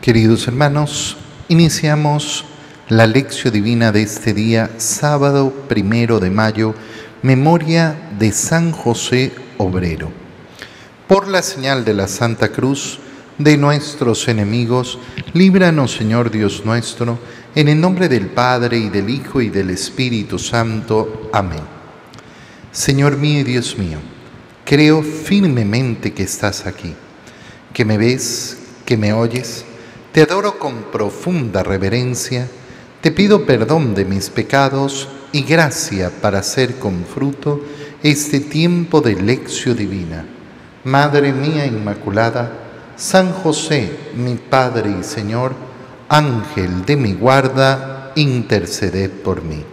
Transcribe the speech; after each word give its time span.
Queridos 0.00 0.48
hermanos, 0.48 1.18
iniciamos 1.48 2.46
la 2.88 3.06
lección 3.06 3.52
divina 3.52 3.92
de 3.92 4.00
este 4.00 4.32
día, 4.32 4.70
sábado 4.78 5.52
primero 5.68 6.20
de 6.20 6.30
mayo, 6.30 6.74
memoria 7.20 8.10
de 8.18 8.32
San 8.32 8.72
José 8.72 9.30
Obrero. 9.58 10.10
Por 11.06 11.28
la 11.28 11.42
señal 11.42 11.84
de 11.84 11.92
la 11.92 12.08
Santa 12.08 12.48
Cruz 12.48 12.98
de 13.36 13.58
nuestros 13.58 14.26
enemigos, 14.28 14.98
líbranos 15.34 15.92
Señor 15.92 16.30
Dios 16.30 16.64
nuestro, 16.64 17.18
en 17.54 17.68
el 17.68 17.78
nombre 17.78 18.08
del 18.08 18.28
Padre 18.28 18.78
y 18.78 18.88
del 18.88 19.10
Hijo 19.10 19.42
y 19.42 19.50
del 19.50 19.68
Espíritu 19.68 20.38
Santo. 20.38 21.28
Amén. 21.30 21.60
Señor 22.72 23.18
mío 23.18 23.40
y 23.40 23.44
Dios 23.44 23.76
mío, 23.76 23.98
creo 24.64 25.02
firmemente 25.02 26.14
que 26.14 26.22
estás 26.22 26.64
aquí, 26.64 26.94
que 27.74 27.84
me 27.84 27.98
ves, 27.98 28.56
que 28.86 28.96
me 28.96 29.12
oyes 29.12 29.66
te 30.12 30.22
adoro 30.22 30.58
con 30.58 30.84
profunda 30.92 31.62
reverencia, 31.62 32.48
te 33.00 33.12
pido 33.12 33.46
perdón 33.46 33.94
de 33.94 34.04
mis 34.04 34.28
pecados 34.28 35.08
y 35.32 35.42
gracia 35.42 36.10
para 36.20 36.40
hacer 36.40 36.78
con 36.78 37.04
fruto 37.04 37.60
este 38.02 38.40
tiempo 38.40 39.00
de 39.00 39.14
lección 39.14 39.76
divina. 39.76 40.26
Madre 40.84 41.32
mía 41.32 41.66
Inmaculada, 41.66 42.50
San 42.96 43.32
José, 43.32 43.90
mi 44.16 44.34
Padre 44.34 44.96
y 45.00 45.04
Señor, 45.04 45.52
Ángel 46.08 46.84
de 46.84 46.96
mi 46.96 47.14
guarda, 47.14 48.12
interceded 48.16 49.10
por 49.10 49.42
mí. 49.42 49.64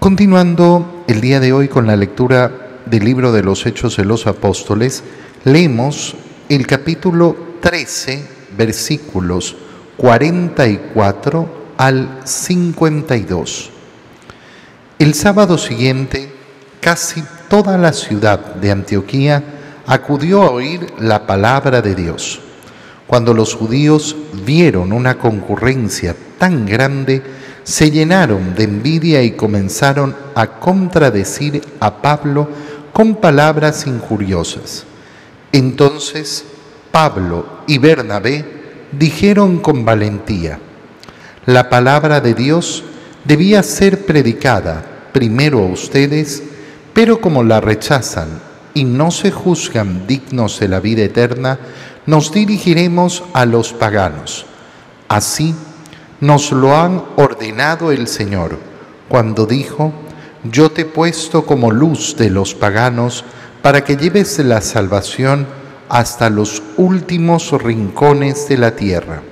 Continuando 0.00 1.04
el 1.06 1.20
día 1.20 1.40
de 1.40 1.52
hoy 1.52 1.68
con 1.68 1.86
la 1.86 1.96
lectura 1.96 2.80
del 2.84 3.04
libro 3.04 3.32
de 3.32 3.42
los 3.42 3.64
Hechos 3.64 3.96
de 3.96 4.04
los 4.04 4.26
Apóstoles, 4.26 5.04
leemos 5.44 6.16
el 6.48 6.66
capítulo 6.66 7.45
13, 7.66 8.24
versículos 8.56 9.56
44 9.96 11.48
al 11.76 12.20
52. 12.22 13.70
El 15.00 15.14
sábado 15.14 15.58
siguiente, 15.58 16.32
casi 16.80 17.24
toda 17.48 17.76
la 17.76 17.92
ciudad 17.92 18.38
de 18.38 18.70
Antioquía 18.70 19.42
acudió 19.84 20.44
a 20.44 20.52
oír 20.52 20.86
la 21.00 21.26
palabra 21.26 21.82
de 21.82 21.96
Dios. 21.96 22.38
Cuando 23.08 23.34
los 23.34 23.56
judíos 23.56 24.14
vieron 24.44 24.92
una 24.92 25.18
concurrencia 25.18 26.14
tan 26.38 26.66
grande, 26.66 27.20
se 27.64 27.90
llenaron 27.90 28.54
de 28.54 28.62
envidia 28.62 29.24
y 29.24 29.32
comenzaron 29.32 30.14
a 30.36 30.60
contradecir 30.60 31.60
a 31.80 32.00
Pablo 32.00 32.48
con 32.92 33.16
palabras 33.16 33.88
injuriosas. 33.88 34.84
Entonces 35.50 36.44
Pablo 36.96 37.44
y 37.66 37.76
Bernabé 37.76 38.42
dijeron 38.90 39.58
con 39.58 39.84
valentía, 39.84 40.58
la 41.44 41.68
palabra 41.68 42.22
de 42.22 42.32
Dios 42.32 42.84
debía 43.22 43.62
ser 43.62 44.06
predicada 44.06 44.82
primero 45.12 45.58
a 45.58 45.66
ustedes, 45.66 46.42
pero 46.94 47.20
como 47.20 47.42
la 47.42 47.60
rechazan 47.60 48.40
y 48.72 48.84
no 48.84 49.10
se 49.10 49.30
juzgan 49.30 50.06
dignos 50.06 50.58
de 50.58 50.68
la 50.68 50.80
vida 50.80 51.02
eterna, 51.02 51.58
nos 52.06 52.32
dirigiremos 52.32 53.24
a 53.34 53.44
los 53.44 53.74
paganos. 53.74 54.46
Así 55.06 55.54
nos 56.22 56.50
lo 56.50 56.74
han 56.78 57.04
ordenado 57.16 57.92
el 57.92 58.08
Señor 58.08 58.58
cuando 59.10 59.44
dijo, 59.44 59.92
yo 60.44 60.70
te 60.70 60.80
he 60.80 60.86
puesto 60.86 61.44
como 61.44 61.70
luz 61.72 62.16
de 62.16 62.30
los 62.30 62.54
paganos 62.54 63.22
para 63.60 63.84
que 63.84 63.98
lleves 63.98 64.38
la 64.38 64.62
salvación 64.62 65.46
hasta 65.88 66.30
los 66.30 66.62
últimos 66.76 67.50
rincones 67.52 68.48
de 68.48 68.58
la 68.58 68.76
tierra. 68.76 69.22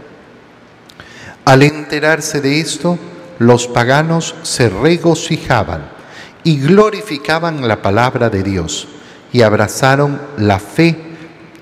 Al 1.45 1.63
enterarse 1.63 2.41
de 2.41 2.61
esto, 2.61 2.99
los 3.39 3.67
paganos 3.67 4.35
se 4.43 4.69
regocijaban 4.69 5.91
y 6.45 6.61
glorificaban 6.61 7.67
la 7.67 7.83
palabra 7.83 8.31
de 8.31 8.43
Dios 8.43 8.89
y 9.33 9.43
abrazaron 9.43 10.21
la 10.37 10.59
fe 10.59 10.97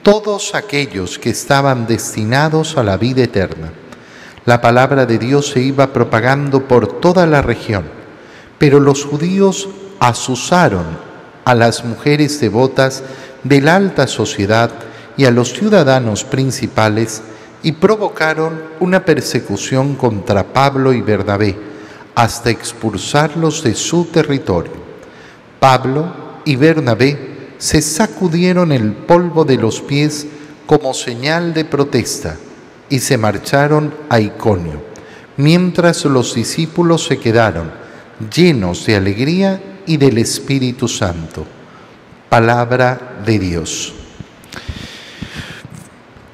todos 0.03 0.55
aquellos 0.55 1.19
que 1.19 1.31
estaban 1.31 1.87
destinados 1.87 2.77
a 2.77 2.83
la 2.83 2.97
vida 2.97 3.23
eterna. 3.23 3.73
La 4.45 4.61
palabra 4.61 5.07
de 5.07 5.19
Dios 5.19 5.51
se 5.51 5.61
iba 5.61 5.93
propagando 5.93 6.67
por 6.67 7.01
toda 7.01 7.27
la 7.27 7.43
región, 7.43 7.85
pero 8.59 8.81
los 8.81 9.05
judíos 9.05 9.69
asusaron 10.01 10.85
a 11.45 11.55
las 11.55 11.85
mujeres 11.85 12.41
devotas 12.41 13.03
de 13.45 13.61
la 13.61 13.77
alta 13.77 14.07
sociedad 14.07 14.71
y 15.17 15.25
a 15.25 15.31
los 15.31 15.53
ciudadanos 15.53 16.25
principales 16.25 17.23
y 17.63 17.73
provocaron 17.73 18.63
una 18.81 19.05
persecución 19.05 19.95
contra 19.95 20.53
Pablo 20.53 20.93
y 20.93 21.01
Bernabé 21.01 21.57
hasta 22.15 22.51
expulsarlos 22.51 23.63
de 23.63 23.75
su 23.75 24.07
territorio. 24.07 24.73
Pablo 25.59 26.13
y 26.45 26.57
Bernabé 26.57 27.55
se 27.59 27.81
sacudieron 27.83 28.73
el 28.73 28.93
polvo 28.93 29.45
de 29.45 29.57
los 29.57 29.81
pies 29.81 30.27
como 30.67 30.95
señal 30.95 31.55
de 31.55 31.65
protesta 31.65 32.37
y 32.89 32.99
se 32.99 33.17
marcharon 33.17 33.95
a 34.09 34.21
Iconio, 34.21 34.83
mientras 35.37 36.05
los 36.05 36.35
discípulos 36.35 37.05
se 37.05 37.19
quedaron 37.19 37.71
llenos 38.35 38.87
de 38.87 38.97
alegría 38.97 39.63
y 39.87 39.97
del 39.97 40.19
Espíritu 40.19 40.89
Santo 40.89 41.47
palabra 42.33 43.19
de 43.27 43.39
Dios. 43.39 43.93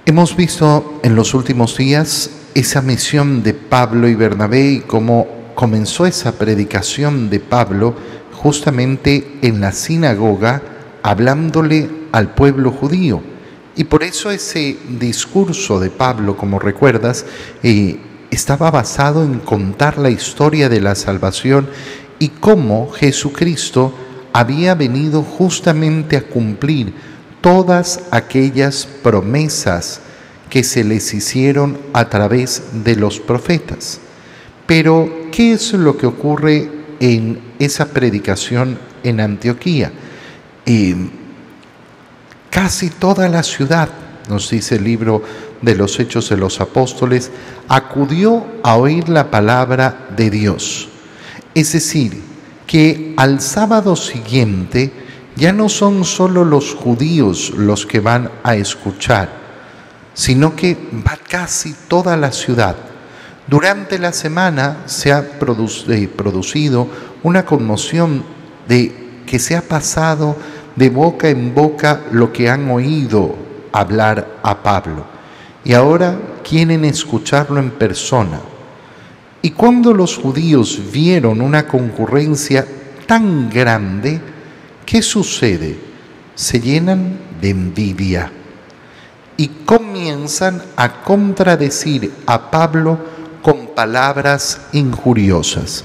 Hemos 0.07 0.37
visto 0.37 1.01
en 1.03 1.17
los 1.17 1.35
últimos 1.35 1.77
días 1.77 2.31
esa 2.55 2.83
misión 2.83 3.43
de 3.43 3.53
Pablo 3.53 4.07
y 4.09 4.15
Bernabé 4.15 4.71
y 4.71 4.81
cómo 4.83 5.27
comenzó 5.57 6.07
esa 6.07 6.39
predicación 6.39 7.31
de 7.31 7.41
Pablo 7.41 7.97
justamente 8.33 9.39
en 9.43 9.61
la 9.61 9.73
sinagoga 9.73 10.63
hablándole 11.03 11.91
al 12.13 12.33
pueblo 12.33 12.71
judío. 12.71 13.21
Y 13.75 13.83
por 13.83 14.05
eso 14.05 14.31
ese 14.31 14.77
discurso 15.01 15.81
de 15.81 15.91
Pablo, 15.91 16.37
como 16.37 16.61
recuerdas, 16.61 17.27
eh, 17.65 17.99
estaba 18.31 18.71
basado 18.71 19.25
en 19.25 19.41
contar 19.41 19.99
la 19.99 20.11
historia 20.11 20.69
de 20.69 20.81
la 20.81 20.95
salvación 20.95 21.69
y 22.21 22.29
cómo 22.29 22.89
Jesucristo 22.93 23.93
había 24.33 24.75
venido 24.75 25.23
justamente 25.23 26.17
a 26.17 26.23
cumplir 26.23 26.93
todas 27.41 28.01
aquellas 28.11 28.87
promesas 29.03 30.01
que 30.51 30.65
se 30.65 30.85
les 30.85 31.13
hicieron 31.15 31.79
a 31.93 32.09
través 32.09 32.63
de 32.85 32.97
los 32.97 33.21
profetas. 33.21 34.01
Pero, 34.67 35.11
¿qué 35.31 35.53
es 35.53 35.73
lo 35.73 35.97
que 35.97 36.07
ocurre 36.07 36.71
en 37.01 37.41
esa 37.59 37.87
predicación 37.87 38.79
en 39.03 39.21
Antioquía? 39.21 39.93
casi 42.51 42.91
toda 42.91 43.27
la 43.29 43.43
ciudad, 43.43 43.89
nos 44.29 44.51
dice 44.51 44.75
el 44.75 44.85
libro 44.85 45.23
de 45.63 45.75
los 45.75 45.99
Hechos 45.99 46.29
de 46.29 46.37
los 46.37 46.61
Apóstoles, 46.61 47.31
acudió 47.69 48.45
a 48.63 48.77
oír 48.77 49.09
la 49.09 49.31
palabra 49.31 50.09
de 50.15 50.29
Dios. 50.29 50.91
Es 51.55 51.73
decir, 51.73 52.21
que 52.69 53.15
al 53.17 53.41
sábado 53.41 53.97
siguiente 53.97 54.93
ya 55.37 55.53
no 55.53 55.71
son 55.71 56.05
solo 56.05 56.45
los 56.45 56.75
judíos 56.75 57.51
los 57.57 57.87
que 57.87 57.99
van 57.99 58.31
a 58.45 58.57
escuchar, 58.57 59.31
sino 60.13 60.55
que 60.55 60.77
va 61.07 61.17
casi 61.17 61.75
toda 61.89 62.15
la 62.17 62.31
ciudad. 62.31 62.77
Durante 63.47 63.99
la 63.99 64.13
semana 64.13 64.83
se 64.85 65.11
ha 65.11 65.21
eh, 65.21 66.09
producido 66.15 66.89
una 67.23 67.47
conmoción 67.47 68.23
de 68.69 69.23
que 69.27 69.39
se 69.39 69.57
ha 69.57 69.63
pasado 69.63 70.37
de 70.77 70.91
boca 70.91 71.31
en 71.31 71.55
boca 71.55 72.03
lo 72.13 72.33
que 72.35 72.51
han 72.51 72.71
oído 72.71 73.35
hablar 73.73 74.41
a 74.43 74.63
Pablo. 74.63 75.07
Y 75.65 75.73
ahora 75.73 76.19
quieren 76.47 76.85
escucharlo 76.85 77.59
en 77.61 77.71
persona. 77.71 78.41
Y 79.43 79.51
cuando 79.51 79.93
los 79.93 80.17
judíos 80.17 80.81
vieron 80.93 81.41
una 81.41 81.67
concurrencia 81.67 82.67
tan 83.07 83.49
grande, 83.49 84.21
¿qué 84.85 85.01
sucede? 85.01 85.79
Se 86.35 86.61
llenan 86.61 87.19
de 87.41 87.51
envidia 87.51 88.33
y 89.37 89.49
comienzan 89.65 90.63
a 90.77 91.03
contradecir 91.03 92.13
a 92.27 92.51
Pablo 92.51 92.99
con 93.41 93.69
palabras 93.69 94.61
injuriosas. 94.73 95.85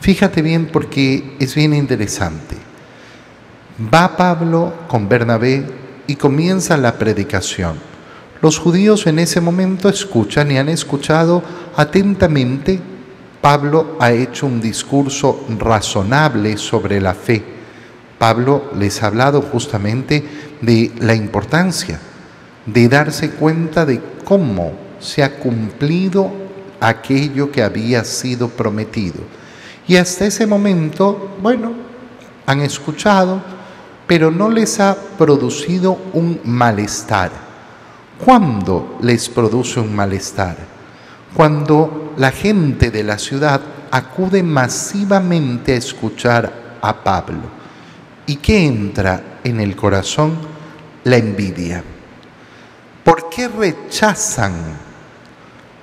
Fíjate 0.00 0.40
bien 0.40 0.68
porque 0.72 1.36
es 1.40 1.54
bien 1.54 1.74
interesante. 1.74 2.56
Va 3.92 4.16
Pablo 4.16 4.72
con 4.86 5.08
Bernabé 5.08 5.66
y 6.06 6.14
comienza 6.14 6.76
la 6.76 6.98
predicación. 6.98 7.76
Los 8.40 8.58
judíos 8.58 9.06
en 9.06 9.18
ese 9.18 9.40
momento 9.40 9.88
escuchan 9.88 10.50
y 10.50 10.58
han 10.58 10.68
escuchado 10.68 11.42
atentamente 11.76 12.80
Pablo 13.42 13.96
ha 13.98 14.12
hecho 14.12 14.46
un 14.46 14.60
discurso 14.60 15.44
razonable 15.58 16.56
sobre 16.56 17.00
la 17.00 17.12
fe. 17.12 17.44
Pablo 18.16 18.70
les 18.78 19.02
ha 19.02 19.08
hablado 19.08 19.42
justamente 19.42 20.24
de 20.60 20.92
la 21.00 21.14
importancia. 21.14 22.00
de 22.64 22.88
darse 22.88 23.30
cuenta 23.32 23.84
de 23.84 24.00
cómo 24.24 24.70
se 25.00 25.24
ha 25.24 25.36
cumplido 25.38 26.30
aquello 26.80 27.50
que 27.50 27.60
había 27.60 28.04
sido 28.04 28.48
prometido. 28.48 29.20
Y 29.88 29.96
hasta 29.96 30.26
ese 30.26 30.46
momento, 30.46 31.36
bueno, 31.42 31.72
han 32.46 32.60
escuchado, 32.60 33.42
pero 34.06 34.30
no 34.30 34.48
les 34.48 34.78
ha 34.78 34.96
producido 35.18 35.98
un 36.12 36.40
malestar. 36.44 37.32
¿Cuándo 38.24 38.96
les 39.02 39.28
produce 39.28 39.80
un 39.80 39.94
malestar? 39.94 40.71
Cuando 41.34 42.12
la 42.16 42.30
gente 42.30 42.90
de 42.90 43.04
la 43.04 43.18
ciudad 43.18 43.60
acude 43.90 44.42
masivamente 44.42 45.72
a 45.72 45.76
escuchar 45.76 46.78
a 46.80 47.04
Pablo. 47.04 47.62
¿Y 48.26 48.36
qué 48.36 48.66
entra 48.66 49.38
en 49.44 49.60
el 49.60 49.76
corazón? 49.76 50.36
La 51.04 51.16
envidia. 51.16 51.82
¿Por 53.04 53.28
qué 53.28 53.48
rechazan 53.48 54.52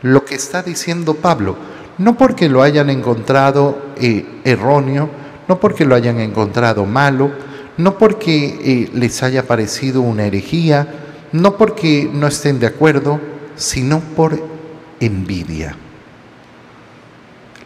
lo 0.01 0.23
que 0.23 0.35
está 0.35 0.63
diciendo 0.63 1.15
Pablo? 1.15 1.55
No 1.97 2.17
porque 2.17 2.47
lo 2.47 2.61
hayan 2.61 2.89
encontrado 2.89 3.93
eh, 3.97 4.41
erróneo, 4.43 5.09
no 5.47 5.59
porque 5.59 5.85
lo 5.85 5.95
hayan 5.95 6.19
encontrado 6.19 6.85
malo, 6.85 7.31
no 7.77 7.97
porque 7.97 8.59
eh, 8.63 8.89
les 8.93 9.21
haya 9.23 9.45
parecido 9.45 10.01
una 10.01 10.25
herejía, 10.25 10.87
no 11.31 11.57
porque 11.57 12.09
no 12.11 12.27
estén 12.27 12.59
de 12.59 12.67
acuerdo, 12.67 13.19
sino 13.55 13.99
por 13.99 14.58
envidia. 14.99 15.75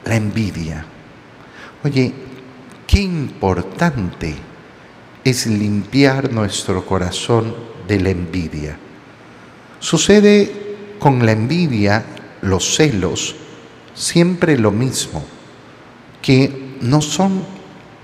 La 0.06 0.16
envidia. 0.16 0.86
Oye, 1.84 2.14
qué 2.88 3.02
importante 3.02 4.36
es 5.24 5.48
limpiar 5.48 6.32
nuestro 6.32 6.86
corazón 6.86 7.56
de 7.88 8.00
la 8.00 8.10
envidia. 8.10 8.78
Sucede 9.80 10.96
con 11.00 11.26
la 11.26 11.32
envidia, 11.32 12.06
los 12.42 12.76
celos, 12.76 13.36
siempre 13.94 14.58
lo 14.58 14.72
mismo, 14.72 15.24
que 16.22 16.78
no 16.82 17.02
son, 17.02 17.44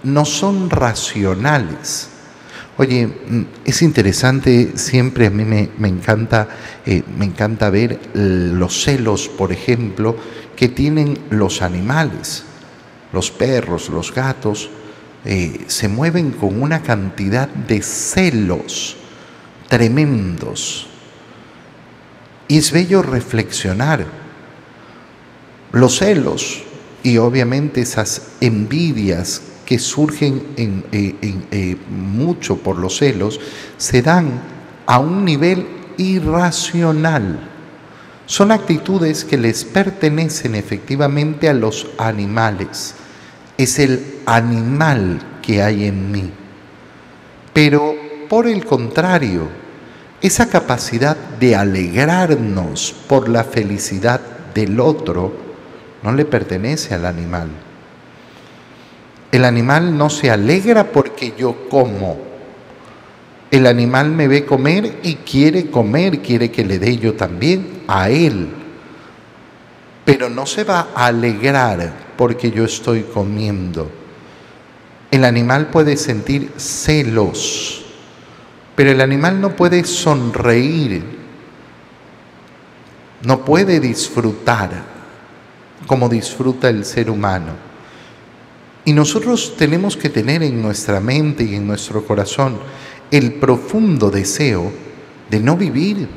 no 0.03 0.25
son 0.25 0.69
racionales. 0.69 2.09
Oye, 2.79 3.07
mm, 3.07 3.41
es 3.65 3.81
interesante, 3.81 4.71
siempre 4.75 5.27
a 5.27 5.29
mí 5.29 5.43
me, 5.43 5.69
encanta, 5.85 6.47
eh, 6.85 7.03
me 7.17 7.25
encanta 7.25 7.69
ver 7.69 7.99
los 8.13 8.85
celos, 8.85 9.27
por 9.27 9.51
ejemplo, 9.51 10.15
que 10.55 10.69
tienen 10.69 11.19
los 11.29 11.61
animales, 11.61 12.45
los 13.11 13.31
perros, 13.31 13.89
los 13.89 14.15
gatos, 14.15 14.69
eh, 15.25 15.65
se 15.67 15.89
mueven 15.89 16.31
con 16.31 16.61
una 16.61 16.81
cantidad 16.81 17.49
de 17.49 17.81
celos 17.81 18.95
tremendos 19.67 20.87
y 22.47 22.59
es 22.59 22.71
bello 22.71 23.01
reflexionar. 23.01 24.05
Los 25.73 25.97
celos 25.97 26.63
y 27.03 27.17
obviamente 27.17 27.81
esas 27.81 28.21
envidias 28.39 29.41
que 29.69 29.77
surgen 29.77 30.42
en, 30.57 30.83
eh, 30.92 31.13
eh, 31.51 31.77
mucho 31.92 32.57
por 32.57 32.80
los 32.80 32.98
celos 32.98 33.39
se 33.77 34.01
dan 34.01 34.42
a 34.88 34.98
un 34.98 35.24
nivel 35.24 35.68
irracional. 35.98 37.48
Son 38.25 38.51
actitudes 38.51 39.24
que 39.24 39.38
les 39.38 39.66
pertenecen 39.66 40.56
efectivamente 40.56 41.50
a 41.50 41.54
los 41.54 41.86
animales. 42.00 42.95
Es 43.60 43.77
el 43.77 44.21
animal 44.25 45.19
que 45.44 45.62
hay 45.62 45.86
en 45.86 46.12
mí. 46.12 46.31
Pero 47.54 47.94
por 48.27 48.48
el 48.48 48.66
contrario, 48.66 49.50
esa 50.19 50.50
capacidad 50.50 51.16
de 51.16 51.56
alegrarnos 51.56 52.95
por 53.07 53.30
la 53.30 53.44
felicidad 53.44 54.19
del 54.56 54.80
otro 54.80 55.31
no 56.01 56.12
le 56.12 56.25
pertenece 56.25 56.95
al 56.95 57.06
animal. 57.06 57.69
El 59.31 59.45
animal 59.45 59.97
no 59.97 60.09
se 60.09 60.31
alegra 60.31 60.91
porque 60.91 61.33
yo 61.37 61.67
como. 61.69 62.17
El 63.51 63.65
animal 63.67 64.11
me 64.11 64.27
ve 64.27 64.45
comer 64.45 64.99
y 65.03 65.15
quiere 65.15 65.69
comer, 65.69 66.19
quiere 66.19 66.51
que 66.51 66.65
le 66.65 66.79
dé 66.79 66.97
yo 66.97 67.13
también 67.13 67.83
a 67.87 68.09
él. 68.09 68.49
Pero 70.05 70.29
no 70.29 70.45
se 70.45 70.63
va 70.63 70.89
a 70.95 71.07
alegrar 71.07 71.93
porque 72.17 72.51
yo 72.51 72.65
estoy 72.65 73.03
comiendo. 73.03 73.89
El 75.11 75.25
animal 75.25 75.67
puede 75.67 75.97
sentir 75.97 76.51
celos 76.57 77.79
pero 78.79 78.91
el 78.91 79.01
animal 79.01 79.41
no 79.41 79.57
puede 79.57 79.83
sonreír, 79.83 81.03
no 83.23 83.43
puede 83.43 83.81
disfrutar 83.81 84.69
como 85.85 86.07
disfruta 86.07 86.69
el 86.69 86.85
ser 86.85 87.09
humano. 87.09 87.69
Y 88.85 88.93
nosotros 88.93 89.55
tenemos 89.57 89.97
que 89.97 90.09
tener 90.09 90.41
en 90.43 90.61
nuestra 90.61 90.99
mente 90.99 91.43
y 91.43 91.55
en 91.55 91.67
nuestro 91.67 92.05
corazón 92.05 92.57
el 93.11 93.33
profundo 93.33 94.09
deseo 94.09 94.71
de 95.29 95.39
no 95.39 95.57
vivir 95.57 96.07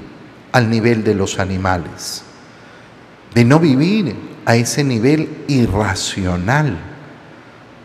al 0.52 0.70
nivel 0.70 1.04
de 1.04 1.14
los 1.14 1.38
animales, 1.38 2.22
de 3.34 3.44
no 3.44 3.58
vivir 3.58 4.14
a 4.44 4.56
ese 4.56 4.84
nivel 4.84 5.44
irracional 5.48 6.92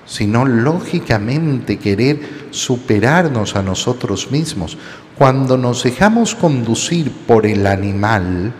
sino 0.08 0.46
lógicamente 0.46 1.78
querer 1.78 2.48
superarnos 2.50 3.56
a 3.56 3.62
nosotros 3.62 4.32
mismos. 4.32 4.78
Cuando 5.18 5.58
nos 5.58 5.84
dejamos 5.84 6.34
conducir 6.34 7.12
por 7.12 7.46
el 7.46 7.68
animal, 7.68 8.54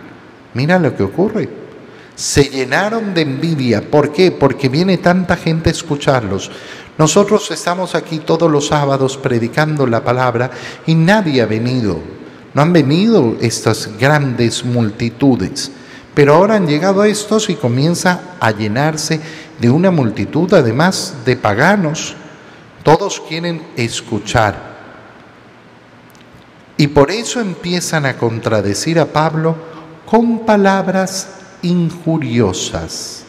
mira 0.54 0.78
lo 0.78 0.94
que 0.94 1.02
ocurre. 1.02 1.48
Se 2.18 2.50
llenaron 2.50 3.14
de 3.14 3.20
envidia. 3.20 3.80
¿Por 3.80 4.10
qué? 4.10 4.32
Porque 4.32 4.68
viene 4.68 4.98
tanta 4.98 5.36
gente 5.36 5.68
a 5.68 5.72
escucharlos. 5.72 6.50
Nosotros 6.98 7.48
estamos 7.52 7.94
aquí 7.94 8.18
todos 8.18 8.50
los 8.50 8.66
sábados 8.66 9.16
predicando 9.16 9.86
la 9.86 10.02
palabra 10.02 10.50
y 10.84 10.96
nadie 10.96 11.42
ha 11.42 11.46
venido. 11.46 12.00
No 12.54 12.62
han 12.62 12.72
venido 12.72 13.36
estas 13.40 13.96
grandes 14.00 14.64
multitudes. 14.64 15.70
Pero 16.12 16.34
ahora 16.34 16.56
han 16.56 16.66
llegado 16.66 17.04
estos 17.04 17.50
y 17.50 17.54
comienza 17.54 18.34
a 18.40 18.50
llenarse 18.50 19.20
de 19.60 19.70
una 19.70 19.92
multitud 19.92 20.52
además 20.54 21.14
de 21.24 21.36
paganos. 21.36 22.16
Todos 22.82 23.22
quieren 23.28 23.62
escuchar. 23.76 24.76
Y 26.76 26.88
por 26.88 27.12
eso 27.12 27.40
empiezan 27.40 28.06
a 28.06 28.16
contradecir 28.16 28.98
a 28.98 29.06
Pablo 29.06 29.54
con 30.04 30.44
palabras 30.44 31.37
injuriosas. 31.62 33.24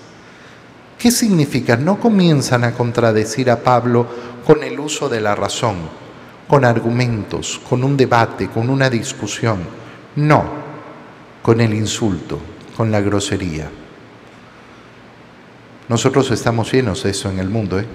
¿Qué 0.97 1.11
significa? 1.11 1.77
No 1.77 1.99
comienzan 1.99 2.63
a 2.63 2.73
contradecir 2.73 3.49
a 3.49 3.63
Pablo 3.63 4.05
con 4.45 4.63
el 4.63 4.79
uso 4.79 5.07
de 5.07 5.21
la 5.21 5.35
razón, 5.35 5.77
con 6.47 6.65
argumentos, 6.65 7.61
con 7.69 7.83
un 7.83 7.95
debate, 7.95 8.49
con 8.49 8.69
una 8.69 8.89
discusión. 8.89 9.59
No, 10.15 10.43
con 11.41 11.61
el 11.61 11.73
insulto, 11.73 12.39
con 12.75 12.91
la 12.91 12.99
grosería. 12.99 13.69
Nosotros 15.87 16.29
estamos 16.31 16.71
llenos 16.71 17.03
de 17.03 17.11
eso 17.11 17.29
en 17.29 17.39
el 17.39 17.49
mundo, 17.49 17.79
¿eh? 17.79 17.85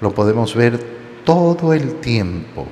lo 0.00 0.14
podemos 0.14 0.54
ver 0.54 0.78
todo 1.24 1.72
el 1.72 1.94
tiempo. 2.00 2.66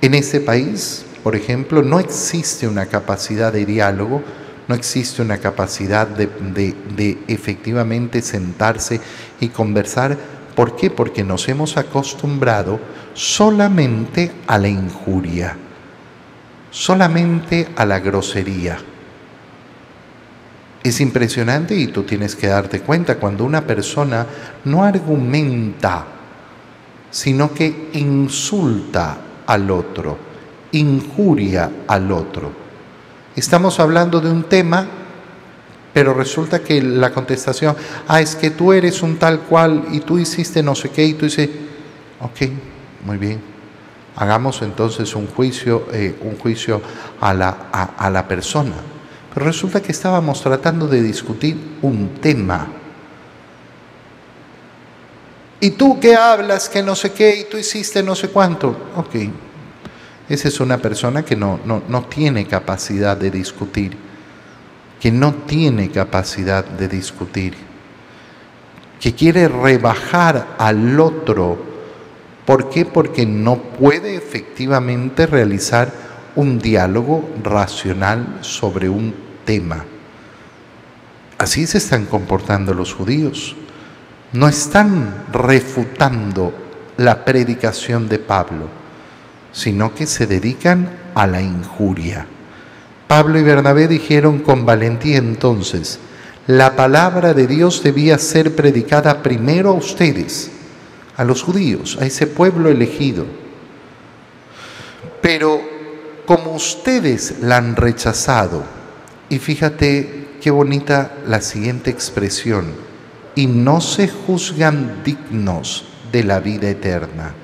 En 0.00 0.14
este 0.14 0.40
país, 0.40 1.04
por 1.22 1.36
ejemplo, 1.36 1.82
no 1.82 2.00
existe 2.00 2.66
una 2.66 2.86
capacidad 2.86 3.52
de 3.52 3.66
diálogo, 3.66 4.22
no 4.68 4.74
existe 4.74 5.22
una 5.22 5.38
capacidad 5.38 6.06
de, 6.06 7.18
efectivamente 7.26 8.20
sentarse 8.20 9.00
y 9.40 9.48
conversar. 9.48 10.16
¿Por 10.54 10.76
qué? 10.76 10.90
Porque 10.90 11.24
nos 11.24 11.48
hemos 11.48 11.78
acostumbrado 11.78 12.78
solamente 13.14 14.30
a 14.46 14.58
la 14.58 14.68
injuria, 14.68 15.56
solamente 16.70 17.68
a 17.76 17.86
la 17.86 17.98
grosería. 17.98 18.76
Es 20.82 21.00
impresionante 21.00 21.74
y 21.74 21.86
tú 21.86 22.02
tienes 22.02 22.36
que 22.36 22.48
darte 22.48 22.80
cuenta 22.80 23.16
cuando 23.16 23.44
una 23.44 23.66
persona 23.66 24.26
no 24.64 24.84
argumenta, 24.84 26.04
sino 27.10 27.54
que 27.54 27.88
insulta 27.94 29.16
al 29.46 29.70
otro, 29.70 30.18
injuria 30.72 31.70
al 31.86 32.12
otro. 32.12 32.67
Estamos 33.38 33.80
hablando 33.80 34.20
de 34.20 34.30
un 34.30 34.44
tema, 34.44 34.86
pero 35.92 36.14
resulta 36.14 36.60
que 36.60 36.82
la 36.82 37.12
contestación, 37.12 37.76
ah, 38.06 38.20
es 38.20 38.36
que 38.36 38.50
tú 38.50 38.72
eres 38.72 39.02
un 39.02 39.16
tal 39.18 39.40
cual 39.40 39.86
y 39.92 40.00
tú 40.00 40.18
hiciste 40.18 40.62
no 40.62 40.74
sé 40.74 40.90
qué 40.90 41.04
y 41.04 41.14
tú 41.14 41.26
dices, 41.26 41.48
ok, 42.20 42.50
muy 43.04 43.16
bien, 43.16 43.40
hagamos 44.16 44.62
entonces 44.62 45.14
un 45.14 45.26
juicio, 45.26 45.86
eh, 45.92 46.16
un 46.22 46.36
juicio 46.36 46.80
a 47.20 47.34
la, 47.34 47.48
a 47.70 48.10
la 48.10 48.26
persona 48.26 48.74
resulta 49.38 49.80
que 49.80 49.92
estábamos 49.92 50.42
tratando 50.42 50.86
de 50.86 51.02
discutir 51.02 51.56
un 51.82 52.14
tema. 52.20 52.66
¿Y 55.60 55.70
tú 55.70 55.98
qué 56.00 56.14
hablas? 56.14 56.68
Que 56.68 56.82
no 56.82 56.94
sé 56.94 57.12
qué, 57.12 57.36
y 57.36 57.44
tú 57.44 57.56
hiciste 57.56 58.02
no 58.02 58.14
sé 58.14 58.28
cuánto. 58.28 58.68
Ok. 58.96 59.47
Esa 60.28 60.48
es 60.48 60.60
una 60.60 60.78
persona 60.78 61.24
que 61.24 61.36
no, 61.36 61.60
no, 61.64 61.82
no 61.88 62.04
tiene 62.04 62.46
capacidad 62.46 63.16
de 63.16 63.30
discutir, 63.30 63.96
que 65.00 65.10
no 65.10 65.34
tiene 65.34 65.90
capacidad 65.90 66.64
de 66.64 66.88
discutir, 66.88 67.54
que 69.00 69.14
quiere 69.14 69.48
rebajar 69.48 70.56
al 70.58 70.98
otro. 71.00 71.58
¿Por 72.44 72.68
qué? 72.68 72.84
Porque 72.84 73.24
no 73.24 73.56
puede 73.56 74.16
efectivamente 74.16 75.26
realizar 75.26 75.92
un 76.34 76.58
diálogo 76.58 77.28
racional 77.42 78.38
sobre 78.42 78.88
un 78.88 79.14
tema. 79.44 79.84
Así 81.38 81.66
se 81.66 81.78
están 81.78 82.06
comportando 82.06 82.74
los 82.74 82.92
judíos. 82.92 83.56
No 84.32 84.48
están 84.48 85.24
refutando 85.32 86.52
la 86.96 87.24
predicación 87.24 88.08
de 88.08 88.18
Pablo, 88.18 88.68
sino 89.58 89.92
que 89.92 90.06
se 90.06 90.28
dedican 90.28 90.88
a 91.16 91.26
la 91.26 91.42
injuria. 91.42 92.26
Pablo 93.08 93.40
y 93.40 93.42
Bernabé 93.42 93.88
dijeron 93.88 94.38
con 94.38 94.64
valentía 94.64 95.16
entonces, 95.16 95.98
la 96.46 96.76
palabra 96.76 97.34
de 97.34 97.48
Dios 97.48 97.82
debía 97.82 98.18
ser 98.18 98.54
predicada 98.54 99.20
primero 99.20 99.70
a 99.70 99.72
ustedes, 99.72 100.52
a 101.16 101.24
los 101.24 101.42
judíos, 101.42 101.98
a 102.00 102.06
ese 102.06 102.28
pueblo 102.28 102.70
elegido. 102.70 103.26
Pero 105.20 105.60
como 106.24 106.52
ustedes 106.52 107.40
la 107.40 107.56
han 107.56 107.74
rechazado. 107.74 108.62
Y 109.28 109.40
fíjate 109.40 110.28
qué 110.40 110.52
bonita 110.52 111.14
la 111.26 111.40
siguiente 111.40 111.90
expresión. 111.90 112.66
Y 113.34 113.48
no 113.48 113.80
se 113.80 114.06
juzgan 114.06 115.02
dignos 115.04 115.84
de 116.12 116.22
la 116.22 116.38
vida 116.38 116.70
eterna. 116.70 117.34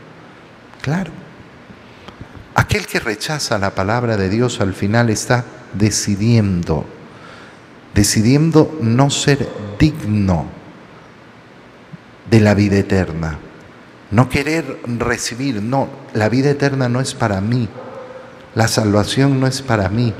Claro. 0.80 1.24
Aquel 2.54 2.87
que 2.87 3.00
rechaza 3.00 3.58
la 3.58 3.75
palabra 3.75 4.16
de 4.16 4.28
Dios 4.28 4.61
al 4.61 4.75
final 4.75 5.11
está 5.11 5.44
decidiendo, 5.73 6.84
decidiendo 7.94 8.78
no 8.80 9.11
ser 9.11 9.49
digno 9.78 10.46
de 12.30 12.40
la 12.40 12.54
vida 12.54 12.76
eterna. 12.76 13.38
No 14.12 14.28
querer 14.28 14.78
recibir, 14.87 15.61
no, 15.61 15.88
la 16.12 16.28
vida 16.28 16.50
eterna 16.50 16.88
no 16.88 17.00
es 17.00 17.14
para 17.14 17.40
mí, 17.40 17.68
la 18.54 18.68
salvación 18.68 19.40
no 19.40 19.49
es 19.49 19.61
para 19.61 19.88
mí. 19.88 20.14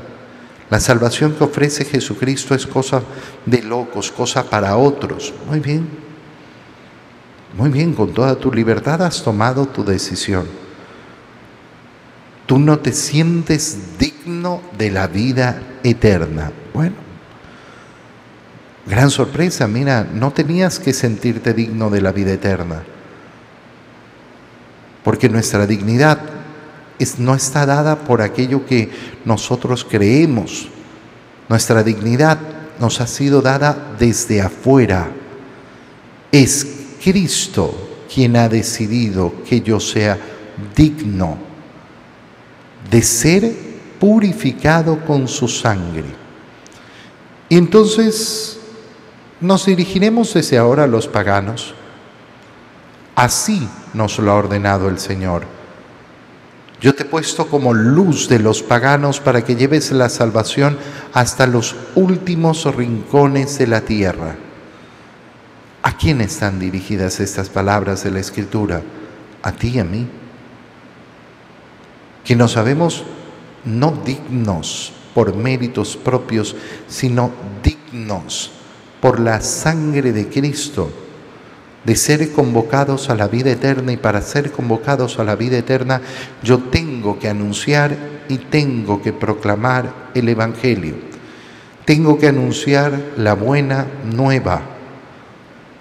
La 0.71 0.81
salvación 0.81 1.35
que 1.35 1.45
ofrece 1.45 1.85
Jesucristo 1.85 2.55
es 2.55 2.67
cosa 2.67 3.03
de 3.47 3.63
locos, 3.63 4.11
cosa 4.11 4.51
para 4.51 4.77
otros. 4.77 5.33
Muy 5.49 5.61
bien. 5.61 5.87
Muy 7.57 7.71
bien, 7.71 7.93
con 7.93 8.13
toda 8.13 8.35
tu 8.35 8.53
libertad 8.53 9.03
has 9.03 9.23
tomado 9.23 9.67
tu 9.67 9.85
decisión. 9.85 10.64
Tú 12.47 12.59
no 12.59 12.79
te 12.79 12.93
sientes 12.93 13.99
digno 13.99 14.61
de 14.77 14.91
la 14.91 15.07
vida 15.07 15.63
eterna. 15.83 16.53
Bueno, 16.75 16.97
gran 18.87 19.11
sorpresa, 19.11 19.67
mira, 19.67 20.05
no 20.05 20.33
tenías 20.33 20.79
que 20.79 20.93
sentirte 20.93 21.55
digno 21.55 21.89
de 21.89 22.03
la 22.03 22.13
vida 22.13 22.33
eterna. 22.33 22.83
Porque 25.03 25.29
nuestra 25.29 25.67
dignidad 25.67 26.21
no 27.19 27.35
está 27.35 27.67
dada 27.67 28.01
por 28.01 28.23
aquello 28.23 28.67
que 28.67 28.91
nosotros 29.25 29.87
creemos. 29.89 30.69
Nuestra 31.49 31.83
dignidad 31.83 32.39
nos 32.79 33.01
ha 33.01 33.07
sido 33.07 33.43
dada 33.43 33.95
desde 33.99 34.41
afuera. 34.41 35.09
Es 36.33 36.67
Cristo 37.03 38.07
quien 38.13 38.37
ha 38.37 38.49
decidido 38.49 39.33
que 39.49 39.61
yo 39.61 39.81
sea 39.81 40.19
digno 40.77 41.39
de 42.91 43.03
ser 43.03 43.53
purificado 43.99 45.05
con 45.05 45.29
su 45.29 45.49
sangre. 45.49 46.05
Y 47.49 47.57
entonces 47.57 48.59
nos 49.41 49.67
dirigiremos 49.67 50.35
desde 50.35 50.59
ahora 50.59 50.85
a 50.85 50.89
los 50.89 51.09
paganos. 51.09 51.75
Así 53.15 53.69
nos 53.93 54.19
lo 54.19 54.33
ha 54.33 54.35
ordenado 54.35 54.89
el 54.89 54.99
Señor. 54.99 55.45
Yo 56.81 56.95
te 56.95 57.05
he 57.05 57.07
puesto 57.07 57.47
como 57.47 57.73
luz 57.73 58.29
de 58.29 58.39
los 58.39 58.63
paganos 58.63 59.21
para 59.21 59.43
que 59.45 59.57
lleves 59.57 59.91
la 59.93 60.09
salvación 60.09 60.77
hasta 61.13 61.47
los 61.47 61.77
últimos 61.95 62.65
rincones 62.75 63.59
de 63.59 63.67
la 63.67 63.81
tierra. 63.81 64.37
¿A 65.83 65.97
quién 65.97 66.21
están 66.21 66.59
dirigidas 66.59 67.21
estas 67.21 67.49
palabras 67.49 68.05
de 68.05 68.11
la 68.11 68.21
Escritura? 68.21 68.83
A 69.43 69.53
ti 69.53 69.69
y 69.69 69.79
a 69.79 69.85
mí. 69.85 70.09
Que 72.25 72.37
nos 72.37 72.53
sabemos 72.53 73.05
no 73.65 73.93
dignos 74.05 74.93
por 75.15 75.37
méritos 75.37 75.97
propios, 75.97 76.57
sino 76.89 77.31
dignos 77.63 78.51
por 79.01 79.21
la 79.21 79.41
sangre 79.41 80.13
de 80.13 80.29
Cristo 80.29 80.91
de 81.85 81.97
ser 81.97 82.33
convocados 82.33 83.11
a 83.11 83.15
la 83.15 83.29
vida 83.29 83.51
eterna 83.51 83.93
y 83.93 83.97
para 83.97 84.23
ser 84.23 84.51
convocados 84.51 85.19
a 85.19 85.25
la 85.25 85.37
vida 85.37 85.59
eterna 85.59 86.01
yo 86.43 86.59
tengo 86.59 87.19
que 87.19 87.29
anunciar 87.29 87.97
y 88.29 88.39
tengo 88.39 89.03
que 89.03 89.13
proclamar 89.13 90.11
el 90.15 90.29
Evangelio. 90.29 90.95
Tengo 91.85 92.19
que 92.19 92.29
anunciar 92.29 92.99
la 93.19 93.35
buena 93.35 93.87
nueva 94.05 94.63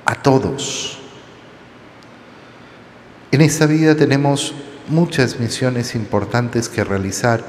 a 0.06 0.16
todos. 0.16 1.00
En 3.32 3.40
esta 3.40 3.66
vida 3.66 3.96
tenemos 3.96 4.54
muchas 4.88 5.40
misiones 5.40 5.96
importantes 5.96 6.70
que 6.70 6.84
realizar, 6.84 7.44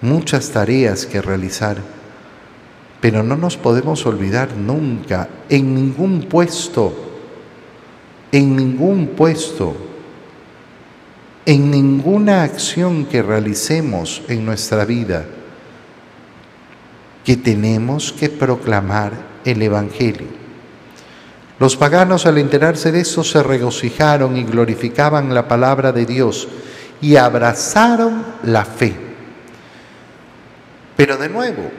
muchas 0.00 0.50
tareas 0.50 1.06
que 1.06 1.22
realizar, 1.22 1.78
pero 3.00 3.22
no 3.22 3.36
nos 3.36 3.56
podemos 3.56 4.06
olvidar 4.06 4.56
nunca 4.56 5.28
en 5.48 5.74
ningún 5.74 6.22
puesto 6.22 7.06
en 8.32 8.56
ningún 8.56 9.08
puesto, 9.08 9.74
en 11.44 11.70
ninguna 11.70 12.42
acción 12.42 13.06
que 13.06 13.22
realicemos 13.22 14.22
en 14.28 14.44
nuestra 14.44 14.84
vida, 14.84 15.24
que 17.24 17.36
tenemos 17.36 18.12
que 18.12 18.28
proclamar 18.28 19.12
el 19.44 19.62
Evangelio. 19.62 20.45
Los 21.58 21.76
paganos 21.76 22.26
al 22.26 22.38
enterarse 22.38 22.92
de 22.92 23.00
eso 23.00 23.24
se 23.24 23.42
regocijaron 23.42 24.36
y 24.36 24.44
glorificaban 24.44 25.34
la 25.34 25.48
palabra 25.48 25.92
de 25.92 26.04
Dios 26.04 26.48
y 27.00 27.16
abrazaron 27.16 28.24
la 28.42 28.64
fe. 28.64 28.94
Pero 30.96 31.16
de 31.16 31.28
nuevo, 31.28 31.70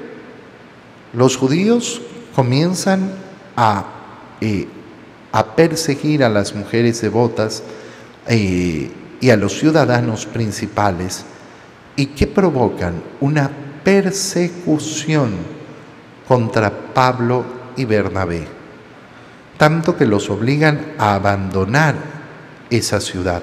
los 1.13 1.38
judíos 1.38 2.01
comienzan 2.36 3.12
a 3.55 3.86
eh, 4.41 4.67
a 5.31 5.55
perseguir 5.55 6.24
a 6.24 6.29
las 6.29 6.55
mujeres 6.55 7.01
devotas 7.01 7.63
eh, 8.27 8.89
y 9.19 9.29
a 9.29 9.38
los 9.38 9.60
ciudadanos 9.60 10.25
principales 10.25 11.25
y 11.96 12.07
que 12.07 12.27
provocan 12.27 13.01
una 13.19 13.50
persecución 13.84 15.34
contra 16.27 16.72
Pablo 16.72 17.46
y 17.75 17.86
Bernabé, 17.86 18.48
tanto 19.57 19.97
que 19.97 20.05
los 20.05 20.29
obligan 20.29 20.93
a 20.97 21.15
abandonar 21.15 21.95
esa 22.69 22.99
ciudad, 22.99 23.41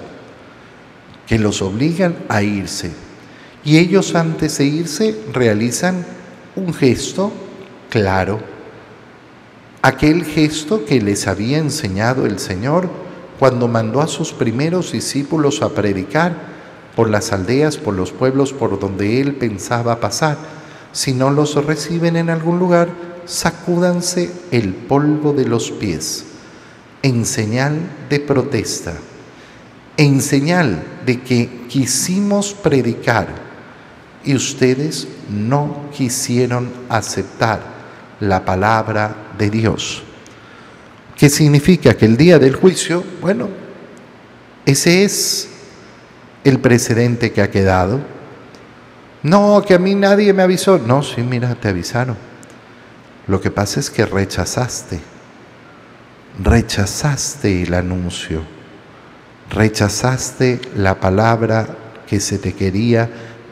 que 1.26 1.38
los 1.38 1.62
obligan 1.62 2.16
a 2.28 2.42
irse. 2.42 2.92
Y 3.64 3.78
ellos 3.78 4.14
antes 4.14 4.58
de 4.58 4.64
irse 4.66 5.20
realizan 5.32 6.04
un 6.56 6.72
gesto 6.72 7.32
claro 7.90 8.54
aquel 9.84 10.24
gesto 10.24 10.86
que 10.86 10.98
les 11.02 11.26
había 11.26 11.58
enseñado 11.58 12.24
el 12.24 12.38
Señor 12.38 12.88
cuando 13.38 13.68
mandó 13.68 14.00
a 14.00 14.06
sus 14.06 14.32
primeros 14.32 14.92
discípulos 14.92 15.60
a 15.60 15.74
predicar 15.74 16.32
por 16.96 17.10
las 17.10 17.34
aldeas, 17.34 17.76
por 17.76 17.92
los 17.92 18.10
pueblos 18.10 18.54
por 18.54 18.80
donde 18.80 19.20
él 19.20 19.34
pensaba 19.34 20.00
pasar. 20.00 20.38
Si 20.92 21.12
no 21.12 21.28
los 21.28 21.62
reciben 21.66 22.16
en 22.16 22.30
algún 22.30 22.58
lugar, 22.58 22.88
sacúdanse 23.26 24.30
el 24.50 24.74
polvo 24.74 25.32
de 25.32 25.46
los 25.46 25.70
pies 25.70 26.24
en 27.02 27.26
señal 27.26 27.78
de 28.08 28.20
protesta, 28.20 28.94
en 29.96 30.22
señal 30.22 30.82
de 31.04 31.20
que 31.20 31.66
quisimos 31.68 32.54
predicar 32.54 33.28
y 34.24 34.34
ustedes 34.34 35.06
no 35.28 35.90
quisieron 35.92 36.70
aceptar 36.88 37.60
la 38.20 38.44
palabra 38.44 39.14
de 39.36 39.50
Dios. 39.50 40.02
¿Qué 41.16 41.28
significa? 41.28 41.94
Que 41.94 42.06
el 42.06 42.16
día 42.16 42.38
del 42.38 42.56
juicio, 42.56 43.04
bueno, 43.20 43.48
ese 44.64 45.04
es 45.04 45.48
el 46.42 46.58
precedente 46.58 47.32
que 47.32 47.42
ha 47.42 47.50
quedado. 47.50 48.00
No, 49.22 49.62
que 49.66 49.74
a 49.74 49.78
mí 49.78 49.94
nadie 49.94 50.32
me 50.32 50.42
avisó. 50.42 50.78
No, 50.78 51.02
sí, 51.02 51.22
mira, 51.22 51.54
te 51.54 51.68
avisaron. 51.68 52.16
Lo 53.26 53.40
que 53.40 53.50
pasa 53.50 53.80
es 53.80 53.90
que 53.90 54.04
rechazaste. 54.04 55.00
Rechazaste 56.42 57.62
el 57.62 57.74
anuncio. 57.74 58.42
Rechazaste 59.50 60.60
la 60.76 61.00
palabra 61.00 61.66
que 62.06 62.20
se 62.20 62.38
te 62.38 62.52
quería 62.52 63.08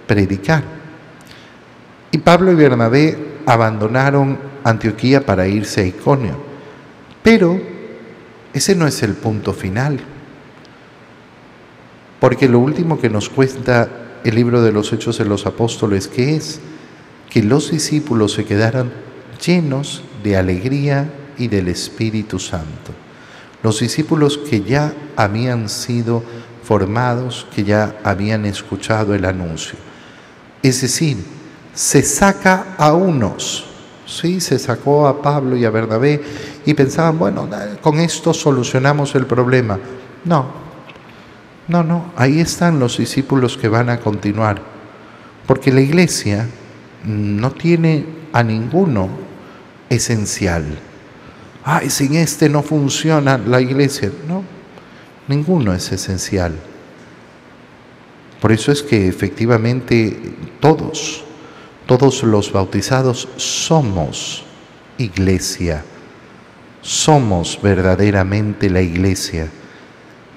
predicar. 0.07 0.63
Y 2.11 2.19
Pablo 2.19 2.53
y 2.53 2.55
Bernabé 2.55 3.33
abandonaron 3.47 4.39
Antioquía 4.65 5.25
para 5.25 5.49
irse 5.49 5.81
a 5.81 5.87
Iconio. 5.87 6.37
Pero 7.23 7.61
ese 8.53 8.75
no 8.75 8.87
es 8.87 9.03
el 9.03 9.15
punto 9.15 9.53
final. 9.55 9.99
Porque 12.21 12.49
lo 12.49 12.59
último 12.59 13.01
que 13.01 13.09
nos 13.09 13.29
cuenta 13.29 13.89
el 14.25 14.35
libro 14.35 14.63
de 14.63 14.73
los 14.73 14.93
Hechos 14.93 15.19
de 15.19 15.25
los 15.25 15.47
Apóstoles, 15.47 16.07
que 16.07 16.37
es 16.37 16.61
que 17.31 17.43
los 17.43 17.71
discípulos 17.71 18.33
se 18.33 18.45
quedaran 18.45 18.93
llenos 19.45 20.03
de 20.23 20.37
alegría 20.37 21.13
y 21.37 21.49
del 21.49 21.69
Espíritu 21.69 22.39
Santo. 22.39 22.93
Los 23.63 23.81
discípulos 23.81 24.39
que 24.39 24.63
ya 24.63 24.93
habían 25.17 25.69
sido 25.69 26.23
formados, 26.63 27.47
que 27.55 27.65
ya 27.65 27.97
habían 28.05 28.47
escuchado 28.47 29.15
el 29.15 29.25
anuncio. 29.25 29.79
Es 30.63 30.81
decir, 30.81 31.19
se 31.75 32.03
saca 32.03 32.75
a 32.79 32.93
unos, 32.93 33.65
sí, 34.07 34.41
se 34.41 34.59
sacó 34.59 35.07
a 35.07 35.21
Pablo 35.23 35.57
y 35.57 35.65
a 35.65 35.71
Bernabé 35.71 36.23
y 36.65 36.75
pensaban, 36.75 37.19
bueno, 37.19 37.49
con 37.81 37.99
esto 37.99 38.33
solucionamos 38.33 39.15
el 39.15 39.27
problema. 39.27 39.79
No, 40.25 40.47
no, 41.69 41.83
no, 41.83 42.13
ahí 42.17 42.41
están 42.41 42.79
los 42.79 42.99
discípulos 42.99 43.57
que 43.57 43.69
van 43.69 43.89
a 43.89 43.99
continuar, 43.99 44.61
porque 45.47 45.73
la 45.73 45.81
iglesia 45.81 46.49
no 47.05 47.51
tiene 47.53 48.05
a 48.33 48.43
ninguno 48.43 49.22
esencial. 49.95 50.65
Ay, 51.65 51.91
sin 51.91 52.15
este 52.15 52.49
no 52.49 52.63
funciona 52.63 53.39
la 53.39 53.61
iglesia. 53.61 54.11
No, 54.27 54.43
ninguno 55.29 55.75
es 55.75 55.93
esencial. 55.93 56.55
Por 58.41 58.53
eso 58.53 58.73
es 58.73 58.83
que 58.83 59.07
efectivamente 59.07 60.17
todos, 60.61 61.25
todos 61.87 62.23
los 62.25 62.53
bautizados 62.53 63.29
somos 63.37 64.45
iglesia, 64.99 65.85
somos 66.81 67.61
verdaderamente 67.63 68.69
la 68.69 68.81
iglesia. 68.81 69.49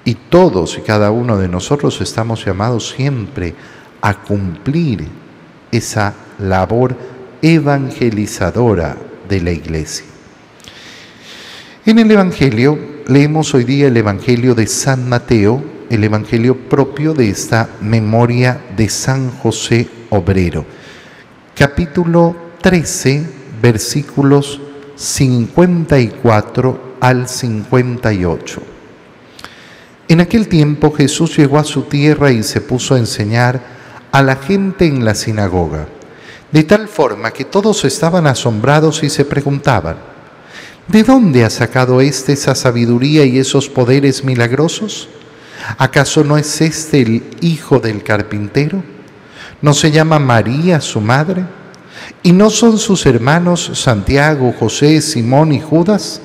Y 0.04 0.14
todos 0.14 0.78
y 0.78 0.82
cada 0.82 1.10
uno 1.10 1.36
de 1.36 1.48
nosotros 1.48 2.00
estamos 2.00 2.44
llamados 2.44 2.90
siempre 2.90 3.54
a 4.00 4.14
cumplir 4.22 5.08
esa 5.72 6.14
labor 6.38 6.96
evangelizadora 7.42 8.96
de 9.28 9.40
la 9.40 9.52
iglesia. 9.52 10.06
En 11.84 11.98
el 11.98 12.10
Evangelio 12.10 12.78
leemos 13.06 13.54
hoy 13.54 13.64
día 13.64 13.88
el 13.88 13.96
Evangelio 13.96 14.54
de 14.54 14.66
San 14.66 15.08
Mateo, 15.08 15.62
el 15.88 16.02
Evangelio 16.02 16.68
propio 16.68 17.14
de 17.14 17.30
esta 17.30 17.68
memoria 17.80 18.60
de 18.76 18.88
San 18.88 19.30
José 19.30 19.88
Obrero, 20.10 20.64
capítulo 21.54 22.34
13, 22.60 23.24
versículos 23.62 24.60
54 24.96 26.96
al 27.00 27.28
58. 27.28 28.62
En 30.08 30.20
aquel 30.20 30.48
tiempo 30.48 30.92
Jesús 30.92 31.36
llegó 31.36 31.58
a 31.58 31.64
su 31.64 31.82
tierra 31.82 32.32
y 32.32 32.42
se 32.42 32.60
puso 32.60 32.94
a 32.94 32.98
enseñar 32.98 33.60
a 34.10 34.22
la 34.22 34.36
gente 34.36 34.86
en 34.86 35.04
la 35.04 35.14
sinagoga 35.14 35.86
de 36.52 36.62
tal 36.62 36.88
forma 36.88 37.32
que 37.32 37.44
todos 37.44 37.84
estaban 37.84 38.26
asombrados 38.26 39.02
y 39.02 39.10
se 39.10 39.24
preguntaban, 39.24 39.96
¿de 40.86 41.02
dónde 41.02 41.44
ha 41.44 41.50
sacado 41.50 42.00
éste 42.00 42.32
esa 42.32 42.54
sabiduría 42.54 43.24
y 43.24 43.38
esos 43.38 43.68
poderes 43.68 44.24
milagrosos? 44.24 45.08
¿Acaso 45.78 46.22
no 46.22 46.38
es 46.38 46.60
este 46.60 47.02
el 47.02 47.24
hijo 47.40 47.80
del 47.80 48.02
carpintero? 48.02 48.82
¿No 49.60 49.74
se 49.74 49.90
llama 49.90 50.18
María 50.18 50.80
su 50.80 51.00
madre? 51.00 51.44
¿Y 52.22 52.32
no 52.32 52.50
son 52.50 52.78
sus 52.78 53.06
hermanos 53.06 53.70
Santiago, 53.74 54.54
José, 54.58 55.00
Simón 55.00 55.52
y 55.52 55.60
Judas? 55.60 56.20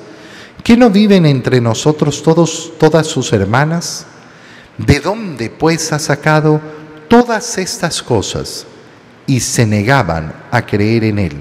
¿Que 0.62 0.76
no 0.76 0.90
viven 0.90 1.26
entre 1.26 1.60
nosotros 1.60 2.22
todos, 2.22 2.72
todas 2.78 3.06
sus 3.06 3.32
hermanas? 3.32 4.06
¿De 4.78 5.00
dónde 5.00 5.50
pues 5.50 5.92
ha 5.92 5.98
sacado 5.98 6.60
todas 7.08 7.58
estas 7.58 8.02
cosas? 8.02 8.66
Y 9.26 9.40
se 9.40 9.66
negaban 9.66 10.32
a 10.50 10.64
creer 10.64 11.04
en 11.04 11.18
él. 11.18 11.36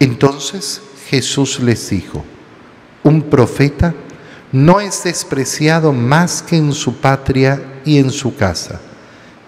Entonces 0.00 0.80
Jesús 1.08 1.60
les 1.60 1.90
dijo, 1.90 2.24
un 3.02 3.22
profeta 3.22 3.94
no 4.52 4.80
es 4.80 5.04
despreciado 5.04 5.92
más 5.92 6.42
que 6.42 6.56
en 6.56 6.72
su 6.72 6.96
patria 6.96 7.80
y 7.84 7.98
en 7.98 8.10
su 8.10 8.36
casa, 8.36 8.80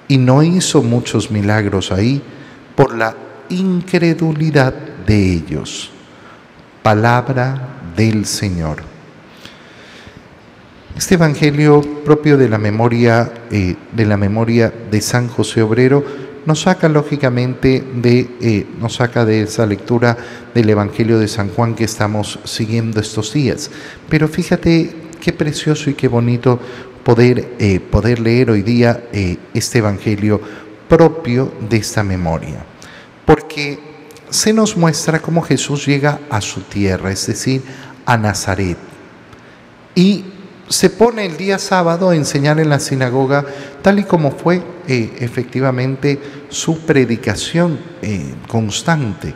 y 0.09 0.19
no 0.19 0.43
hizo 0.43 0.83
muchos 0.83 1.31
milagros 1.31 1.93
ahí 1.93 2.23
por 2.75 2.97
la 2.97 3.15
incredulidad 3.49 4.75
de 5.07 5.33
ellos. 5.33 5.91
Palabra 6.83 7.81
del 7.97 8.25
Señor. 8.27 8.79
Este 10.97 11.15
evangelio 11.15 11.81
propio 12.05 12.37
de 12.37 12.49
la 12.49 12.59
memoria 12.59 13.33
eh, 13.51 13.77
de 13.93 14.07
la 14.07 14.17
memoria 14.17 14.73
de 14.91 15.01
San 15.01 15.29
José 15.29 15.63
Obrero 15.63 16.05
nos 16.47 16.63
saca 16.63 16.89
lógicamente 16.89 17.85
de, 17.95 18.29
eh, 18.41 18.67
nos 18.81 18.97
saca 18.97 19.25
de 19.25 19.43
esa 19.43 19.67
lectura 19.67 20.17
del 20.55 20.71
Evangelio 20.71 21.19
de 21.19 21.29
San 21.29 21.51
Juan 21.51 21.75
que 21.75 21.85
estamos 21.85 22.39
siguiendo 22.45 23.01
estos 23.01 23.33
días. 23.33 23.71
Pero 24.09 24.29
fíjate 24.29 24.95
qué 25.21 25.33
precioso 25.33 25.91
y 25.91 25.95
qué 25.95 26.09
bonito 26.09 26.59
poder, 27.05 27.55
eh, 27.59 27.81
poder 27.81 28.21
leer 28.21 28.51
hoy 28.51 28.63
día 28.63 29.05
eh, 29.13 29.37
este 29.55 29.79
Evangelio 29.79 30.41
propio 30.89 31.53
de 31.69 31.77
esta 31.77 32.03
memoria. 32.03 32.65
Porque 33.25 33.79
se 34.31 34.53
nos 34.53 34.77
muestra 34.77 35.21
cómo 35.21 35.43
Jesús 35.43 35.87
llega 35.87 36.21
a 36.31 36.41
su 36.41 36.63
tierra, 36.63 37.11
es 37.11 37.27
decir, 37.27 37.63
a 38.07 38.17
Nazaret. 38.17 38.79
Y 39.95 40.25
se 40.71 40.89
pone 40.89 41.27
el 41.27 41.37
día 41.37 41.59
sábado 41.59 42.11
a 42.11 42.17
enseñar 42.17 42.61
en 42.61 42.69
la 42.69 42.79
sinagoga, 42.79 43.45
tal 43.83 43.99
y 43.99 44.05
como 44.05 44.31
fue 44.31 44.63
eh, 44.87 45.13
efectivamente 45.19 46.21
su 46.49 46.79
predicación 46.87 47.77
eh, 48.03 48.35
constante. 48.47 49.35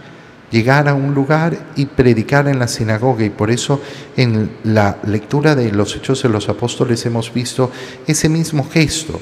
Llegar 0.53 0.88
a 0.88 0.94
un 0.94 1.12
lugar 1.12 1.59
y 1.75 1.87
predicar 1.87 2.47
en 2.47 2.61
la 2.61 2.68
sinagoga. 2.68 3.25
Y 3.25 3.31
por 3.31 3.51
eso 3.51 3.81
en 4.16 4.49
la 4.62 4.99
lectura 5.05 5.57
de 5.57 5.73
los 5.73 5.97
Hechos 5.97 6.23
de 6.23 6.29
los 6.29 6.49
Apóstoles 6.49 7.05
hemos 7.05 7.35
visto 7.35 7.73
ese 8.07 8.29
mismo 8.29 8.68
gesto 8.70 9.18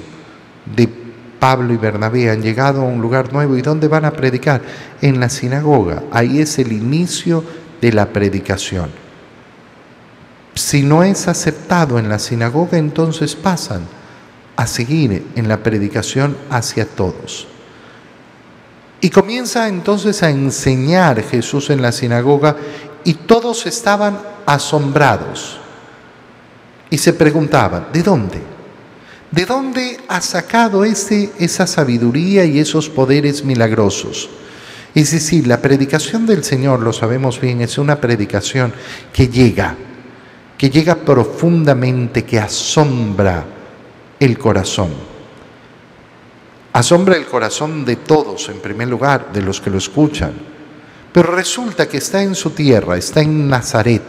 de 0.77 0.91
Pablo 1.41 1.73
y 1.73 1.79
Bernabé. 1.79 2.29
Han 2.29 2.43
llegado 2.43 2.83
a 2.83 2.85
un 2.85 3.01
lugar 3.01 3.33
nuevo. 3.33 3.57
¿Y 3.57 3.63
dónde 3.63 3.89
van 3.89 4.05
a 4.05 4.11
predicar? 4.11 4.61
En 5.01 5.19
la 5.19 5.31
sinagoga. 5.31 6.03
Ahí 6.13 6.41
es 6.41 6.59
el 6.59 6.73
inicio 6.73 7.43
de 7.81 7.93
la 7.93 8.13
predicación. 8.13 9.02
Si 10.55 10.83
no 10.83 11.03
es 11.03 11.29
aceptado 11.29 11.99
en 11.99 12.09
la 12.09 12.19
sinagoga, 12.19 12.79
entonces 12.79 13.35
pasan 13.35 13.83
a 14.57 14.67
seguir 14.67 15.27
en 15.35 15.49
la 15.49 15.63
predicación 15.63 16.37
hacia 16.51 16.87
todos. 16.87 17.47
Y 19.01 19.11
comienza 19.11 19.69
entonces 19.69 20.23
a 20.23 20.31
enseñar 20.31 21.23
Jesús 21.25 21.71
en 21.71 21.83
la 21.83 21.91
sinagoga 21.91 22.57
y 23.05 23.15
todos 23.15 23.67
estaban 23.67 24.19
asombrados 24.47 25.59
y 26.93 26.99
se 26.99 27.15
preguntaban, 27.15 27.87
¿de 27.93 28.03
dónde? 28.03 28.39
¿De 29.31 29.47
dónde 29.47 29.99
ha 30.09 30.21
sacado 30.21 30.85
ese, 30.85 31.33
esa 31.39 31.67
sabiduría 31.67 32.45
y 32.45 32.59
esos 32.59 32.91
poderes 32.91 33.45
milagrosos? 33.45 34.29
Es 34.95 35.11
decir, 35.13 35.47
la 35.47 35.63
predicación 35.63 36.27
del 36.27 36.45
Señor, 36.45 36.81
lo 36.81 36.93
sabemos 36.93 37.41
bien, 37.41 37.63
es 37.63 37.79
una 37.79 37.99
predicación 37.99 38.75
que 39.11 39.29
llega, 39.29 39.75
que 40.63 40.71
llega 40.71 40.95
profundamente, 40.95 42.25
que 42.25 42.39
asombra 42.39 43.45
el 44.21 44.39
corazón. 44.39 44.91
Asombra 46.73 47.17
el 47.17 47.27
corazón 47.27 47.85
de 47.85 47.97
todos, 47.97 48.49
en 48.49 48.61
primer 48.61 48.87
lugar, 48.87 49.33
de 49.33 49.43
los 49.43 49.61
que 49.61 49.71
lo 49.71 49.79
escuchan. 49.79 50.31
Pero 51.13 51.35
resulta 51.35 51.89
que 51.89 51.97
está 51.97 52.23
en 52.23 52.37
su 52.37 52.51
tierra, 52.51 52.97
está 52.97 53.23
en 53.23 53.49
Nazaret, 53.49 54.03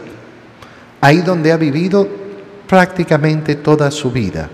ahí 1.00 1.22
donde 1.22 1.50
ha 1.50 1.56
vivido 1.56 2.08
prácticamente 2.68 3.56
toda 3.56 3.90
su 3.90 4.12
vida. 4.12 4.48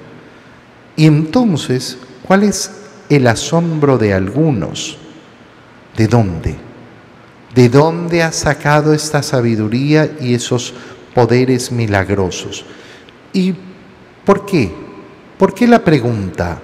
Y 0.97 1.05
entonces, 1.05 1.99
¿cuál 2.23 2.45
es 2.45 2.71
el 3.11 3.27
asombro 3.27 3.99
de 3.99 4.15
algunos? 4.15 4.97
¿De 5.95 6.09
dónde? 6.09 6.57
¿De 7.55 7.69
dónde 7.69 8.23
ha 8.23 8.33
sacado 8.33 8.95
esta 8.95 9.23
sabiduría 9.23 10.13
y 10.19 10.33
esos 10.33 10.73
poderes 11.15 11.73
milagrosos. 11.73 12.65
¿Y 13.33 13.55
por 14.25 14.47
qué? 14.47 14.71
¿Por 15.39 15.55
qué 15.55 15.67
la 15.67 15.83
pregunta? 15.83 16.61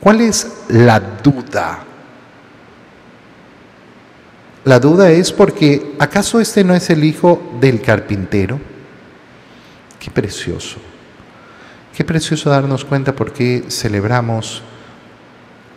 ¿Cuál 0.00 0.20
es 0.20 0.64
la 0.68 1.00
duda? 1.00 1.84
La 4.64 4.80
duda 4.80 5.10
es 5.10 5.32
porque 5.32 5.94
¿acaso 5.98 6.40
este 6.40 6.64
no 6.64 6.74
es 6.74 6.90
el 6.90 7.04
hijo 7.04 7.40
del 7.60 7.80
carpintero? 7.80 8.58
Qué 10.00 10.10
precioso. 10.10 10.78
Qué 11.96 12.04
precioso 12.04 12.50
darnos 12.50 12.84
cuenta 12.84 13.14
por 13.14 13.32
qué 13.32 13.64
celebramos 13.68 14.62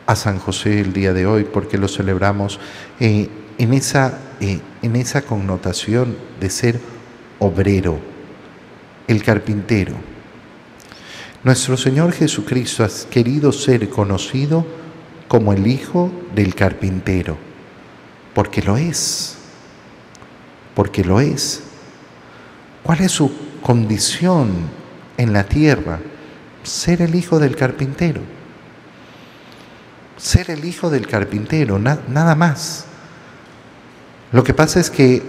a 0.06 0.16
San 0.16 0.40
José 0.40 0.82
el 0.82 0.92
día 0.92 1.14
de 1.14 1.28
hoy 1.28 1.44
porque 1.44 1.78
lo 1.78 1.88
celebramos 1.88 2.60
eh, 3.00 3.30
en, 3.60 3.74
esa, 3.74 4.18
eh, 4.42 4.60
en 4.82 4.96
esa 4.96 5.22
connotación 5.22 6.18
de 6.40 6.50
ser 6.50 6.80
obrero, 7.40 8.00
el 9.08 9.24
carpintero. 9.24 9.94
Nuestro 11.44 11.78
Señor 11.78 12.12
Jesucristo 12.12 12.84
ha 12.84 12.90
querido 13.10 13.52
ser 13.52 13.90
conocido 13.90 14.66
como 15.28 15.54
el 15.54 15.68
Hijo 15.68 16.12
del 16.36 16.54
carpintero, 16.54 17.38
porque 18.34 18.62
lo 18.62 18.78
es, 18.78 19.38
porque 20.76 21.04
lo 21.04 21.20
es. 21.20 21.64
¿Cuál 22.84 23.02
es 23.02 23.12
su 23.12 23.32
condición 23.62 24.50
en 25.18 25.34
la 25.34 25.44
tierra? 25.46 26.00
Ser 26.64 27.02
el 27.02 27.16
Hijo 27.16 27.40
del 27.40 27.56
carpintero 27.56 28.22
ser 30.20 30.52
el 30.52 30.66
hijo 30.66 30.90
del 30.90 31.08
carpintero, 31.08 31.80
nada 31.80 32.36
más. 32.36 32.86
Lo 34.32 34.44
que 34.44 34.54
pasa 34.54 34.80
es 34.80 34.90
que 34.90 35.24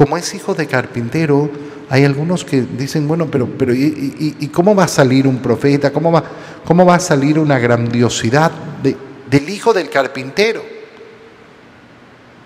como 0.00 0.16
es 0.16 0.32
hijo 0.32 0.54
de 0.54 0.66
carpintero, 0.66 1.50
hay 1.90 2.06
algunos 2.06 2.42
que 2.42 2.62
dicen, 2.62 3.06
bueno, 3.06 3.26
pero, 3.30 3.46
pero 3.46 3.74
¿y, 3.74 4.50
cómo 4.50 4.74
va 4.74 4.84
a 4.84 4.88
salir 4.88 5.26
un 5.26 5.40
profeta? 5.42 5.92
¿Cómo 5.92 6.10
va, 6.10 6.24
cómo 6.64 6.86
va 6.86 6.94
a 6.94 7.00
salir 7.00 7.38
una 7.38 7.58
grandiosidad 7.58 8.50
del 8.82 9.50
hijo 9.50 9.74
del 9.74 9.90
carpintero? 9.90 10.62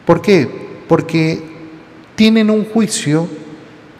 ¿Por 0.04 0.20
qué? 0.20 0.48
Porque 0.88 1.44
tienen 2.16 2.50
un 2.50 2.64
juicio 2.64 3.28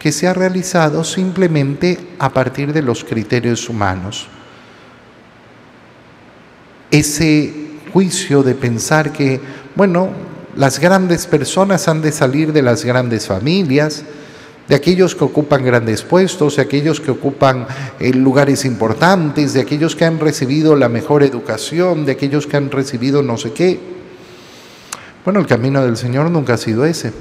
que 0.01 0.11
se 0.11 0.27
ha 0.27 0.35
realizado 0.35 1.05
simplemente 1.05 1.97
a 2.19 2.31
partir 2.31 2.73
de 2.73 2.83
los 2.83 3.05
criterios 3.05 3.69
humanos 3.69 4.27
ese 6.91 7.55
juicio 7.93 8.43
de 8.43 8.57
pensar 8.57 9.13
que, 9.13 9.41
bueno, 9.77 10.11
las 10.57 10.79
grandes 10.79 11.27
personas 11.27 11.89
han 11.89 12.03
de 12.03 12.13
salir 12.13 12.53
de 12.53 12.63
las 12.63 12.85
grandes 12.85 13.27
familias, 13.27 14.05
de 14.69 14.75
aquellos 14.75 15.15
que 15.15 15.25
ocupan 15.25 15.65
grandes 15.65 16.03
puestos, 16.03 16.57
de 16.57 16.63
aquellos 16.63 17.01
que 17.01 17.11
ocupan 17.11 17.67
eh, 17.99 18.13
lugares 18.15 18.65
importantes, 18.65 19.53
de 19.53 19.61
aquellos 19.61 19.95
que 19.95 20.05
han 20.05 20.21
recibido 20.21 20.75
la 20.77 20.89
mejor 20.89 21.23
educación, 21.23 22.07
de 22.07 22.13
aquellos 22.13 22.47
que 22.47 22.57
han 22.57 22.71
recibido 22.71 23.23
no 23.23 23.37
sé 23.37 23.53
qué. 23.53 23.79
Bueno, 25.25 25.41
el 25.41 25.47
camino 25.47 25.83
del 25.85 25.97
Señor 25.97 26.31
nunca 26.31 26.55
ha 26.55 26.59
sido 26.59 26.85
ese. 26.85 27.13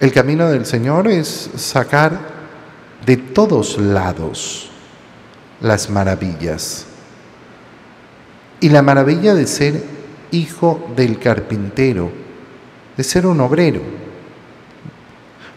El 0.00 0.12
camino 0.12 0.48
del 0.48 0.64
Señor 0.64 1.08
es 1.08 1.50
sacar 1.56 2.18
de 3.04 3.16
todos 3.16 3.78
lados 3.78 4.70
las 5.60 5.90
maravillas. 5.90 6.86
Y 8.60 8.70
la 8.70 8.82
maravilla 8.82 9.34
de 9.34 9.46
ser 9.46 9.99
hijo 10.32 10.92
del 10.96 11.18
carpintero, 11.18 12.10
de 12.96 13.04
ser 13.04 13.26
un 13.26 13.40
obrero. 13.40 13.80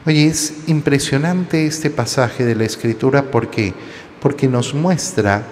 Oye, 0.05 0.27
es 0.27 0.67
impresionante 0.67 1.65
este 1.65 1.89
pasaje 1.89 2.45
de 2.45 2.55
la 2.55 2.65
Escritura 2.65 3.23
porque 3.23 3.73
porque 4.23 4.47
nos 4.47 4.73
muestra 4.73 5.43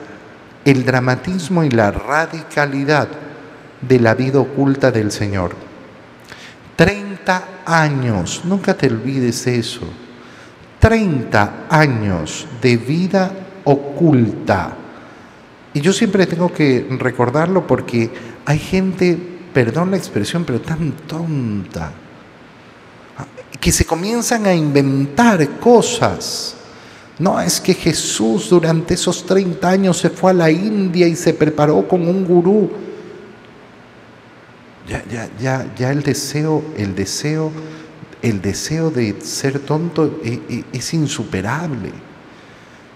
el 0.64 0.86
dramatismo 0.86 1.66
y 1.66 1.70
la 1.70 1.92
radicalidad 1.92 3.10
de 3.82 4.00
la 4.00 4.16
vida 4.16 4.40
oculta 4.40 4.92
del 4.92 5.12
Señor. 5.12 5.52
30 6.78 7.48
años, 7.66 8.44
nunca 8.46 8.74
te 8.74 8.88
olvides 8.88 9.46
eso. 9.46 9.82
30 10.80 11.66
años 11.70 12.48
de 12.62 12.78
vida 12.78 13.32
oculta 13.66 14.78
y 15.74 15.80
yo 15.80 15.94
siempre 15.94 16.26
tengo 16.26 16.52
que 16.52 16.86
recordarlo 17.00 17.66
porque 17.66 18.10
hay 18.46 18.60
gente, 18.60 19.18
perdón 19.54 19.92
la 19.92 19.98
expresión, 19.98 20.44
pero 20.46 20.62
tan 20.62 20.92
tonta, 21.08 21.92
que 23.60 23.72
se 23.72 23.86
comienzan 23.86 24.46
a 24.46 24.54
inventar 24.54 25.60
cosas. 25.60 26.56
No, 27.20 27.40
es 27.40 27.62
que 27.62 27.74
Jesús 27.74 28.50
durante 28.50 28.96
esos 28.96 29.26
30 29.26 29.70
años 29.70 29.98
se 29.98 30.10
fue 30.10 30.32
a 30.32 30.34
la 30.34 30.50
India 30.50 31.08
y 31.08 31.16
se 31.16 31.34
preparó 31.34 31.88
con 31.88 32.08
un 32.08 32.26
gurú. 32.26 32.72
Ya, 34.88 35.04
ya, 35.06 35.30
ya, 35.40 35.72
ya 35.78 35.92
el 35.92 36.02
deseo, 36.02 36.64
el 36.76 36.96
deseo, 36.96 37.52
el 38.24 38.42
deseo 38.42 38.90
de 38.90 39.22
ser 39.22 39.60
tonto 39.60 40.20
es, 40.24 40.40
e, 40.50 40.64
es 40.74 40.94
insuperable. 40.96 41.92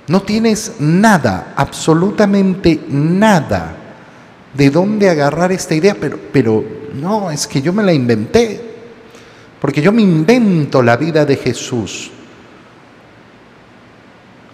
No 0.07 0.23
tienes 0.23 0.73
nada, 0.79 1.53
absolutamente 1.55 2.81
nada 2.89 3.84
de 4.55 4.69
dónde 4.69 5.09
agarrar 5.09 5.51
esta 5.51 5.75
idea, 5.75 5.95
pero, 5.99 6.19
pero 6.31 6.63
no, 6.93 7.29
es 7.29 7.47
que 7.47 7.61
yo 7.61 7.73
me 7.73 7.83
la 7.83 7.93
inventé, 7.93 8.61
porque 9.59 9.81
yo 9.81 9.91
me 9.91 10.01
invento 10.01 10.81
la 10.81 10.95
vida 10.97 11.25
de 11.25 11.35
Jesús. 11.35 12.11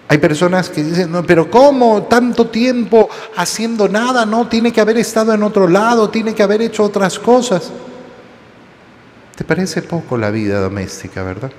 Hay 0.08 0.18
personas 0.18 0.70
que 0.70 0.84
dicen, 0.84 1.12
no, 1.12 1.24
pero 1.24 1.50
¿cómo 1.50 2.04
tanto 2.04 2.48
tiempo 2.48 3.10
haciendo 3.38 3.88
nada? 3.88 4.26
No, 4.26 4.48
tiene 4.48 4.74
que 4.74 4.82
haber 4.82 4.98
estado 4.98 5.34
en 5.34 5.44
otro 5.44 5.68
lado, 5.68 6.10
tiene 6.10 6.34
que 6.34 6.44
haber 6.44 6.62
hecho 6.62 6.84
otras 6.84 7.18
cosas. 7.18 7.72
¿Te 9.36 9.46
parece 9.46 9.82
poco 9.82 10.18
la 10.18 10.30
vida 10.30 10.60
doméstica, 10.60 11.24
verdad? 11.24 11.52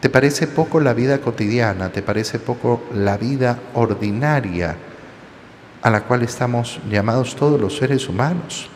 ¿Te 0.00 0.08
parece 0.08 0.46
poco 0.46 0.80
la 0.80 0.94
vida 0.94 1.20
cotidiana? 1.20 1.90
¿Te 1.90 2.02
parece 2.02 2.38
poco 2.38 2.84
la 2.94 3.18
vida 3.18 3.58
ordinaria 3.74 4.76
a 5.82 5.90
la 5.90 6.02
cual 6.04 6.22
estamos 6.22 6.80
llamados 6.88 7.36
todos 7.36 7.60
los 7.60 7.76
seres 7.76 8.08
humanos? 8.08 8.68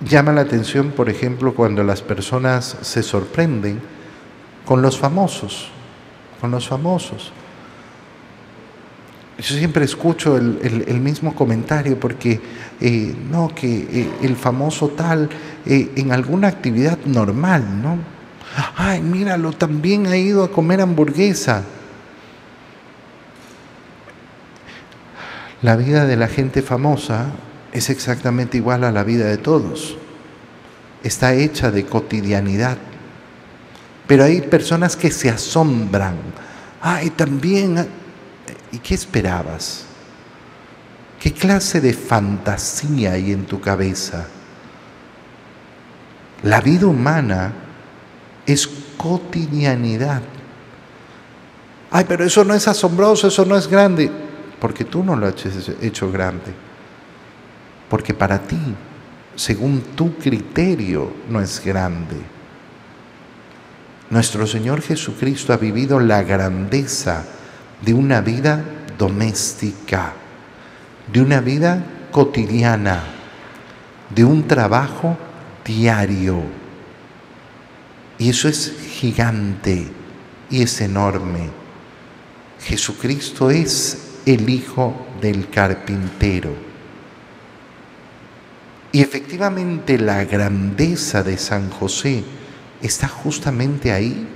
Llama 0.00 0.32
la 0.32 0.42
atención, 0.42 0.90
por 0.90 1.08
ejemplo, 1.08 1.54
cuando 1.54 1.82
las 1.82 2.02
personas 2.02 2.76
se 2.82 3.02
sorprenden 3.02 3.80
con 4.64 4.82
los 4.82 4.98
famosos, 4.98 5.68
con 6.40 6.50
los 6.50 6.68
famosos. 6.68 7.32
Yo 9.38 9.56
siempre 9.56 9.84
escucho 9.84 10.36
el, 10.36 11.00
mismo 11.00 11.34
comentario 11.34 11.98
porque, 11.98 12.40
eh, 12.80 13.14
no, 13.30 13.52
que 13.54 13.76
eh, 13.76 14.10
el 14.22 14.36
famoso 14.36 14.88
tal 14.88 15.28
eh, 15.66 15.90
en 15.96 16.12
alguna 16.12 16.48
actividad 16.48 16.98
normal, 17.04 17.82
¿no? 17.82 17.98
Ay, 18.76 19.02
míralo, 19.02 19.52
también 19.52 20.06
ha 20.06 20.16
ido 20.16 20.44
a 20.44 20.50
comer 20.50 20.80
hamburguesa. 20.80 21.64
La 25.64 25.76
vida 25.76 26.04
de 26.04 26.18
la 26.18 26.28
gente 26.28 26.60
famosa 26.60 27.28
es 27.72 27.88
exactamente 27.88 28.58
igual 28.58 28.84
a 28.84 28.92
la 28.92 29.02
vida 29.02 29.24
de 29.24 29.38
todos. 29.38 29.96
Está 31.02 31.32
hecha 31.32 31.70
de 31.70 31.86
cotidianidad. 31.86 32.76
Pero 34.06 34.24
hay 34.24 34.42
personas 34.42 34.94
que 34.94 35.10
se 35.10 35.30
asombran. 35.30 36.16
Ay, 36.82 37.08
también 37.08 37.88
¿Y 38.72 38.78
qué 38.80 38.94
esperabas? 38.94 39.84
¿Qué 41.18 41.32
clase 41.32 41.80
de 41.80 41.94
fantasía 41.94 43.12
hay 43.12 43.32
en 43.32 43.46
tu 43.46 43.58
cabeza? 43.58 44.26
La 46.42 46.60
vida 46.60 46.88
humana 46.88 47.52
es 48.44 48.68
cotidianidad. 48.98 50.20
Ay, 51.90 52.04
pero 52.06 52.24
eso 52.24 52.44
no 52.44 52.52
es 52.52 52.68
asombroso, 52.68 53.28
eso 53.28 53.46
no 53.46 53.56
es 53.56 53.68
grande, 53.68 54.10
porque 54.64 54.86
tú 54.86 55.04
no 55.04 55.14
lo 55.14 55.26
has 55.26 55.34
hecho 55.82 56.10
grande. 56.10 56.50
Porque 57.90 58.14
para 58.14 58.38
ti, 58.38 58.56
según 59.36 59.82
tu 59.94 60.16
criterio, 60.16 61.12
no 61.28 61.42
es 61.42 61.62
grande. 61.62 62.16
Nuestro 64.08 64.46
Señor 64.46 64.80
Jesucristo 64.80 65.52
ha 65.52 65.58
vivido 65.58 66.00
la 66.00 66.22
grandeza 66.22 67.26
de 67.84 67.92
una 67.92 68.22
vida 68.22 68.64
doméstica, 68.96 70.14
de 71.12 71.20
una 71.20 71.40
vida 71.40 71.84
cotidiana, 72.10 73.02
de 74.08 74.24
un 74.24 74.48
trabajo 74.48 75.18
diario. 75.62 76.40
Y 78.16 78.30
eso 78.30 78.48
es 78.48 78.74
gigante 78.98 79.88
y 80.48 80.62
es 80.62 80.80
enorme. 80.80 81.50
Jesucristo 82.62 83.50
es 83.50 84.03
el 84.26 84.48
Hijo 84.48 84.94
del 85.20 85.48
carpintero. 85.50 86.50
Y 88.92 89.02
efectivamente 89.02 89.98
la 89.98 90.24
grandeza 90.24 91.22
de 91.22 91.36
San 91.36 91.70
José 91.70 92.22
está 92.80 93.08
justamente 93.08 93.92
ahí. 93.92 94.28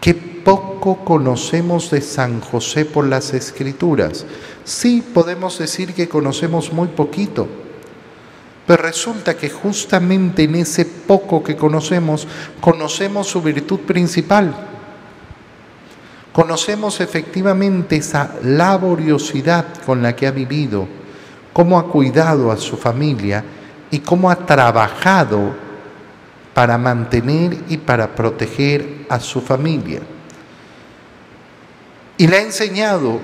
¿Qué 0.00 0.14
poco 0.46 1.04
conocemos 1.04 1.90
de 1.90 2.00
San 2.00 2.40
José 2.40 2.84
por 2.84 3.04
las 3.08 3.34
escrituras. 3.34 4.24
Sí 4.62 5.02
podemos 5.12 5.58
decir 5.58 5.92
que 5.92 6.08
conocemos 6.08 6.72
muy 6.72 6.86
poquito, 6.86 7.48
pero 8.64 8.84
resulta 8.84 9.36
que 9.36 9.50
justamente 9.50 10.44
en 10.44 10.54
ese 10.54 10.84
poco 10.84 11.42
que 11.42 11.56
conocemos, 11.56 12.28
conocemos 12.60 13.26
su 13.26 13.42
virtud 13.42 13.80
principal. 13.80 14.75
Conocemos 16.36 17.00
efectivamente 17.00 17.96
esa 17.96 18.34
laboriosidad 18.42 19.82
con 19.86 20.02
la 20.02 20.14
que 20.14 20.26
ha 20.26 20.30
vivido, 20.30 20.86
cómo 21.54 21.78
ha 21.78 21.88
cuidado 21.88 22.52
a 22.52 22.58
su 22.58 22.76
familia 22.76 23.42
y 23.90 24.00
cómo 24.00 24.30
ha 24.30 24.36
trabajado 24.44 25.54
para 26.52 26.76
mantener 26.76 27.56
y 27.70 27.78
para 27.78 28.14
proteger 28.14 29.06
a 29.08 29.18
su 29.18 29.40
familia. 29.40 30.02
Y 32.18 32.26
le 32.26 32.36
ha 32.36 32.42
enseñado 32.42 33.18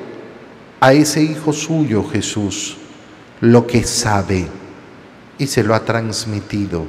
a 0.81 0.95
ese 0.95 1.23
hijo 1.23 1.53
suyo, 1.53 2.09
Jesús, 2.09 2.79
lo 3.43 3.67
que 3.67 3.85
sabe 3.85 4.49
y 5.37 5.47
se 5.47 5.63
lo 5.63 5.75
ha 5.75 5.85
transmitido. 5.85 6.87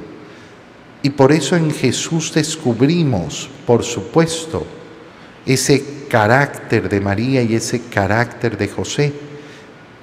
Y 1.02 1.10
por 1.10 1.32
eso 1.32 1.54
en 1.54 1.70
Jesús 1.70 2.32
descubrimos, 2.32 3.50
por 3.66 3.84
supuesto, 3.84 4.66
ese 5.46 6.06
carácter 6.08 6.88
de 6.88 7.00
María 7.00 7.42
y 7.42 7.54
ese 7.54 7.82
carácter 7.82 8.56
de 8.56 8.68
José, 8.68 9.12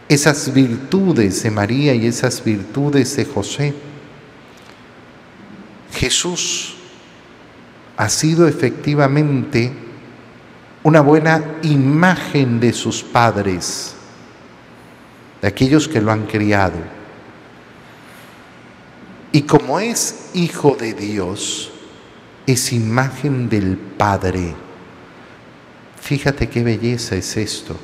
esas 0.07 0.53
virtudes 0.53 1.43
de 1.43 1.51
María 1.51 1.93
y 1.93 2.05
esas 2.05 2.43
virtudes 2.43 3.15
de 3.15 3.25
José. 3.25 3.73
Jesús 5.93 6.75
ha 7.97 8.09
sido 8.09 8.47
efectivamente 8.47 9.71
una 10.83 11.01
buena 11.01 11.59
imagen 11.63 12.59
de 12.59 12.73
sus 12.73 13.03
padres, 13.03 13.95
de 15.41 15.47
aquellos 15.47 15.87
que 15.87 16.01
lo 16.01 16.11
han 16.11 16.25
criado. 16.25 16.79
Y 19.31 19.43
como 19.43 19.79
es 19.79 20.31
hijo 20.33 20.75
de 20.79 20.93
Dios, 20.93 21.71
es 22.47 22.73
imagen 22.73 23.47
del 23.47 23.77
Padre. 23.77 24.55
Fíjate 26.01 26.49
qué 26.49 26.63
belleza 26.63 27.15
es 27.15 27.37
esto, 27.37 27.77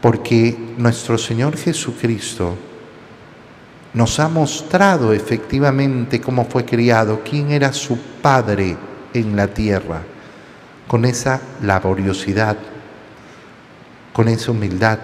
porque 0.00 0.58
nuestro 0.76 1.16
Señor 1.16 1.56
Jesucristo 1.56 2.56
nos 3.94 4.18
ha 4.20 4.28
mostrado 4.28 5.12
efectivamente 5.12 6.20
cómo 6.20 6.44
fue 6.44 6.64
criado, 6.64 7.22
quién 7.28 7.50
era 7.52 7.72
su 7.72 7.96
Padre 8.20 8.76
en 9.14 9.36
la 9.36 9.46
tierra 9.46 10.02
con 10.86 11.04
esa 11.04 11.40
laboriosidad, 11.62 12.56
con 14.12 14.26
esa 14.26 14.50
humildad, 14.50 14.98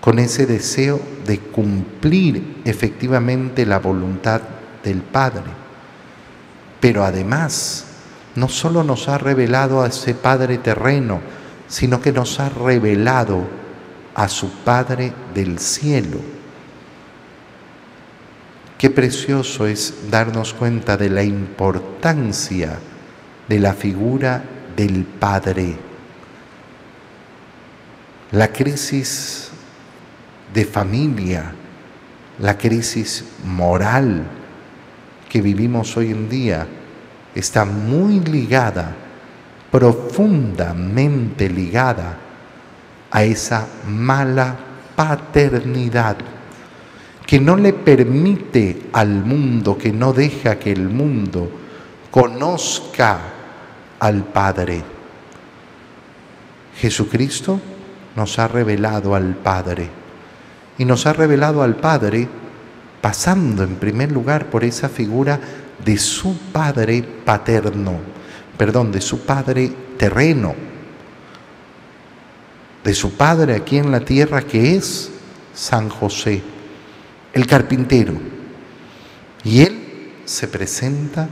con 0.00 0.20
ese 0.20 0.46
deseo 0.46 1.00
de 1.26 1.40
cumplir 1.40 2.62
efectivamente 2.64 3.66
la 3.66 3.80
voluntad 3.80 4.40
del 4.84 5.02
Padre. 5.02 5.50
Pero 6.80 7.04
además, 7.04 7.85
no 8.36 8.48
solo 8.48 8.84
nos 8.84 9.08
ha 9.08 9.18
revelado 9.18 9.82
a 9.82 9.88
ese 9.88 10.14
Padre 10.14 10.58
terreno, 10.58 11.20
sino 11.68 12.00
que 12.00 12.12
nos 12.12 12.38
ha 12.38 12.48
revelado 12.48 13.46
a 14.14 14.28
su 14.28 14.50
Padre 14.50 15.12
del 15.34 15.58
cielo. 15.58 16.20
Qué 18.78 18.90
precioso 18.90 19.66
es 19.66 20.10
darnos 20.10 20.52
cuenta 20.52 20.96
de 20.96 21.08
la 21.08 21.22
importancia 21.22 22.78
de 23.48 23.58
la 23.58 23.72
figura 23.72 24.44
del 24.76 25.04
Padre. 25.04 25.76
La 28.32 28.52
crisis 28.52 29.48
de 30.52 30.64
familia, 30.66 31.52
la 32.38 32.58
crisis 32.58 33.24
moral 33.44 34.26
que 35.30 35.40
vivimos 35.40 35.96
hoy 35.96 36.10
en 36.10 36.28
día 36.28 36.66
está 37.36 37.66
muy 37.66 38.20
ligada, 38.20 38.96
profundamente 39.70 41.50
ligada 41.50 42.16
a 43.10 43.24
esa 43.24 43.66
mala 43.86 44.56
paternidad 44.96 46.16
que 47.26 47.38
no 47.38 47.56
le 47.56 47.72
permite 47.72 48.88
al 48.92 49.24
mundo, 49.24 49.76
que 49.76 49.92
no 49.92 50.12
deja 50.12 50.58
que 50.58 50.72
el 50.72 50.88
mundo 50.88 51.50
conozca 52.10 53.18
al 53.98 54.24
Padre. 54.24 54.82
Jesucristo 56.78 57.60
nos 58.14 58.38
ha 58.38 58.48
revelado 58.48 59.14
al 59.14 59.34
Padre 59.34 59.90
y 60.78 60.84
nos 60.84 61.04
ha 61.06 61.12
revelado 61.12 61.62
al 61.62 61.76
Padre 61.76 62.28
pasando 63.02 63.62
en 63.62 63.76
primer 63.76 64.10
lugar 64.12 64.46
por 64.46 64.64
esa 64.64 64.88
figura 64.88 65.38
de 65.84 65.98
su 65.98 66.36
Padre 66.52 67.02
paterno, 67.02 67.98
perdón, 68.56 68.92
de 68.92 69.00
su 69.00 69.20
Padre 69.20 69.72
terreno, 69.96 70.54
de 72.84 72.94
su 72.94 73.12
Padre 73.12 73.54
aquí 73.54 73.78
en 73.78 73.90
la 73.90 74.00
tierra 74.00 74.42
que 74.42 74.76
es 74.76 75.10
San 75.54 75.88
José, 75.88 76.42
el 77.32 77.46
carpintero. 77.46 78.14
Y 79.44 79.62
él 79.62 80.12
se 80.24 80.48
presenta 80.48 81.28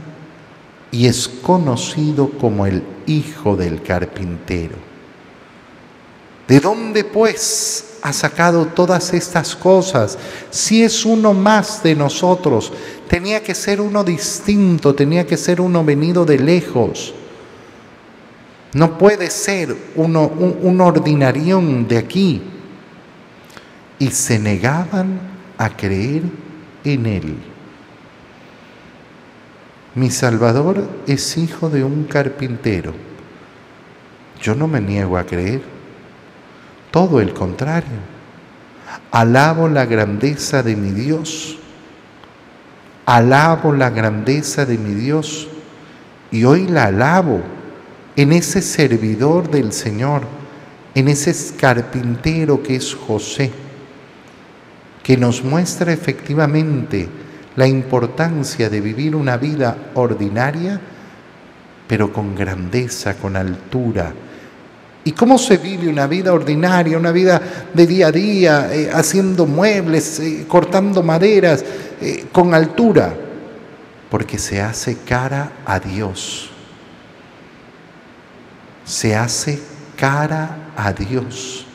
y 0.90 1.06
es 1.06 1.28
conocido 1.28 2.30
como 2.30 2.66
el 2.66 2.82
Hijo 3.06 3.56
del 3.56 3.82
Carpintero. 3.82 4.76
¿De 6.46 6.60
dónde 6.60 7.04
pues 7.04 7.93
ha 8.04 8.12
sacado 8.12 8.66
todas 8.66 9.14
estas 9.14 9.56
cosas? 9.56 10.18
Si 10.50 10.84
es 10.84 11.06
uno 11.06 11.32
más 11.32 11.82
de 11.82 11.96
nosotros, 11.96 12.70
tenía 13.08 13.42
que 13.42 13.54
ser 13.54 13.80
uno 13.80 14.04
distinto, 14.04 14.94
tenía 14.94 15.26
que 15.26 15.38
ser 15.38 15.58
uno 15.58 15.82
venido 15.82 16.26
de 16.26 16.38
lejos. 16.38 17.14
No 18.74 18.98
puede 18.98 19.30
ser 19.30 19.74
uno, 19.96 20.28
un, 20.28 20.58
un 20.60 20.80
ordinarión 20.82 21.88
de 21.88 21.96
aquí. 21.96 22.42
Y 23.98 24.10
se 24.10 24.38
negaban 24.38 25.18
a 25.56 25.74
creer 25.74 26.24
en 26.84 27.06
él. 27.06 27.36
Mi 29.94 30.10
Salvador 30.10 30.86
es 31.06 31.38
hijo 31.38 31.70
de 31.70 31.84
un 31.84 32.04
carpintero. 32.04 32.92
Yo 34.42 34.54
no 34.54 34.68
me 34.68 34.82
niego 34.82 35.16
a 35.16 35.24
creer. 35.24 35.73
Todo 36.94 37.20
el 37.20 37.34
contrario. 37.34 37.98
Alabo 39.10 39.68
la 39.68 39.84
grandeza 39.84 40.62
de 40.62 40.76
mi 40.76 40.92
Dios. 40.92 41.58
Alabo 43.04 43.72
la 43.72 43.90
grandeza 43.90 44.64
de 44.64 44.78
mi 44.78 44.94
Dios. 44.94 45.48
Y 46.30 46.44
hoy 46.44 46.68
la 46.68 46.84
alabo 46.84 47.40
en 48.14 48.32
ese 48.32 48.62
servidor 48.62 49.50
del 49.50 49.72
Señor, 49.72 50.22
en 50.94 51.08
ese 51.08 51.56
carpintero 51.56 52.62
que 52.62 52.76
es 52.76 52.94
José, 52.94 53.50
que 55.02 55.16
nos 55.16 55.42
muestra 55.42 55.92
efectivamente 55.92 57.08
la 57.56 57.66
importancia 57.66 58.70
de 58.70 58.80
vivir 58.80 59.16
una 59.16 59.36
vida 59.36 59.90
ordinaria, 59.94 60.80
pero 61.88 62.12
con 62.12 62.36
grandeza, 62.36 63.16
con 63.16 63.34
altura. 63.34 64.14
¿Y 65.04 65.12
cómo 65.12 65.36
se 65.36 65.58
vive 65.58 65.88
una 65.88 66.06
vida 66.06 66.32
ordinaria, 66.32 66.96
una 66.96 67.12
vida 67.12 67.40
de 67.74 67.86
día 67.86 68.06
a 68.06 68.12
día, 68.12 68.74
eh, 68.74 68.90
haciendo 68.90 69.44
muebles, 69.44 70.18
eh, 70.18 70.46
cortando 70.48 71.02
maderas, 71.02 71.62
eh, 72.00 72.24
con 72.32 72.54
altura? 72.54 73.14
Porque 74.10 74.38
se 74.38 74.62
hace 74.62 74.96
cara 75.06 75.52
a 75.66 75.78
Dios. 75.78 76.48
Se 78.86 79.14
hace 79.14 79.60
cara 79.96 80.72
a 80.74 80.92
Dios. 80.94 81.66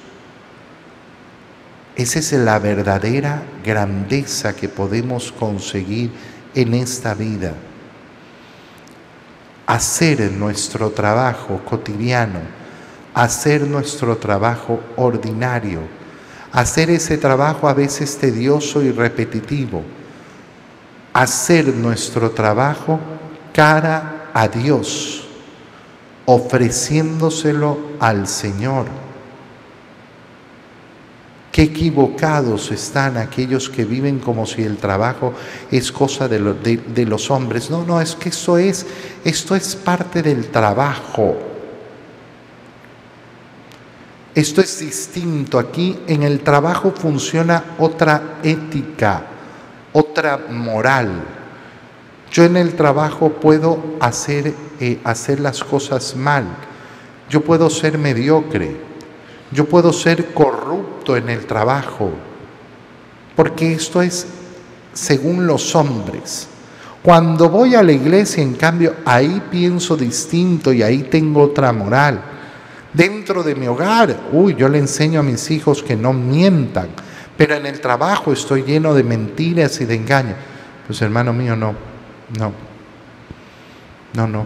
Esa 1.95 2.19
es 2.19 2.31
la 2.31 2.57
verdadera 2.57 3.43
grandeza 3.63 4.55
que 4.55 4.69
podemos 4.69 5.31
conseguir 5.31 6.09
en 6.55 6.73
esta 6.73 7.13
vida. 7.13 7.53
Hacer 9.67 10.31
nuestro 10.31 10.89
trabajo 10.89 11.61
cotidiano, 11.63 12.39
hacer 13.23 13.67
nuestro 13.67 14.17
trabajo 14.17 14.79
ordinario, 14.95 15.81
hacer 16.51 16.89
ese 16.89 17.17
trabajo 17.17 17.67
a 17.67 17.73
veces 17.73 18.17
tedioso 18.17 18.81
y 18.81 18.91
repetitivo, 18.91 19.83
hacer 21.13 21.67
nuestro 21.67 22.31
trabajo 22.31 22.99
cara 23.53 24.29
a 24.33 24.47
Dios, 24.47 25.27
ofreciéndoselo 26.25 27.77
al 27.99 28.27
Señor 28.27 28.85
Qué 31.51 31.63
equivocados 31.63 32.71
están 32.71 33.17
aquellos 33.17 33.69
que 33.69 33.83
viven 33.83 34.19
como 34.19 34.45
si 34.45 34.61
el 34.61 34.77
trabajo 34.77 35.33
es 35.71 35.91
cosa 35.91 36.27
de, 36.27 36.39
los 36.39 37.31
hombres. 37.31 37.71
No, 37.71 37.83
no, 37.83 37.99
es 37.99 38.15
que 38.15 38.29
esto 38.29 38.57
es, 38.59 38.85
esto 39.25 39.55
es 39.55 39.75
parte 39.75 40.21
del 40.21 40.49
trabajo. 40.49 41.48
Esto 44.39 44.61
es 44.61 44.79
distinto. 44.79 45.59
Aquí 45.59 45.99
en 46.07 46.23
el 46.23 46.39
trabajo 46.39 46.93
funciona 46.95 47.75
otra 47.77 48.37
ética, 48.41 49.23
otra 49.91 50.45
moral. 50.49 51.11
Yo 52.31 52.45
en 52.45 52.55
el 52.55 52.73
trabajo 52.75 53.33
puedo 53.33 53.83
hacer, 53.99 54.53
eh, 54.79 54.97
hacer 55.03 55.41
las 55.41 55.61
cosas 55.61 56.15
mal, 56.15 56.45
yo 57.29 57.41
puedo 57.41 57.69
ser 57.69 57.97
mediocre, 57.97 58.77
yo 59.51 59.65
puedo 59.65 59.91
ser 59.91 60.33
corrupto 60.33 61.17
en 61.17 61.27
el 61.27 61.45
trabajo, 61.45 62.09
porque 63.35 63.73
esto 63.73 64.01
es 64.01 64.25
según 64.93 65.47
los 65.47 65.75
hombres. 65.75 66.47
Cuando 67.03 67.49
voy 67.49 67.75
a 67.75 67.83
la 67.83 67.91
iglesia, 67.91 68.41
en 68.41 68.53
cambio, 68.53 68.95
ahí 69.03 69.41
pienso 69.51 69.97
distinto 69.97 70.71
y 70.71 70.81
ahí 70.81 71.03
tengo 71.03 71.41
otra 71.41 71.73
moral. 71.73 72.38
Dentro 72.93 73.43
de 73.43 73.55
mi 73.55 73.67
hogar, 73.67 74.15
uy, 74.31 74.55
yo 74.55 74.67
le 74.67 74.79
enseño 74.79 75.19
a 75.19 75.23
mis 75.23 75.51
hijos 75.51 75.83
que 75.83 75.95
no 75.95 76.11
mientan, 76.11 76.89
pero 77.37 77.55
en 77.55 77.65
el 77.65 77.79
trabajo 77.79 78.33
estoy 78.33 78.63
lleno 78.63 78.93
de 78.93 79.03
mentiras 79.03 79.79
y 79.81 79.85
de 79.85 79.95
engaños. 79.95 80.35
Pues 80.87 81.01
hermano 81.01 81.31
mío, 81.31 81.55
no, 81.55 81.75
no, 82.37 82.51
no, 84.13 84.27
no. 84.27 84.45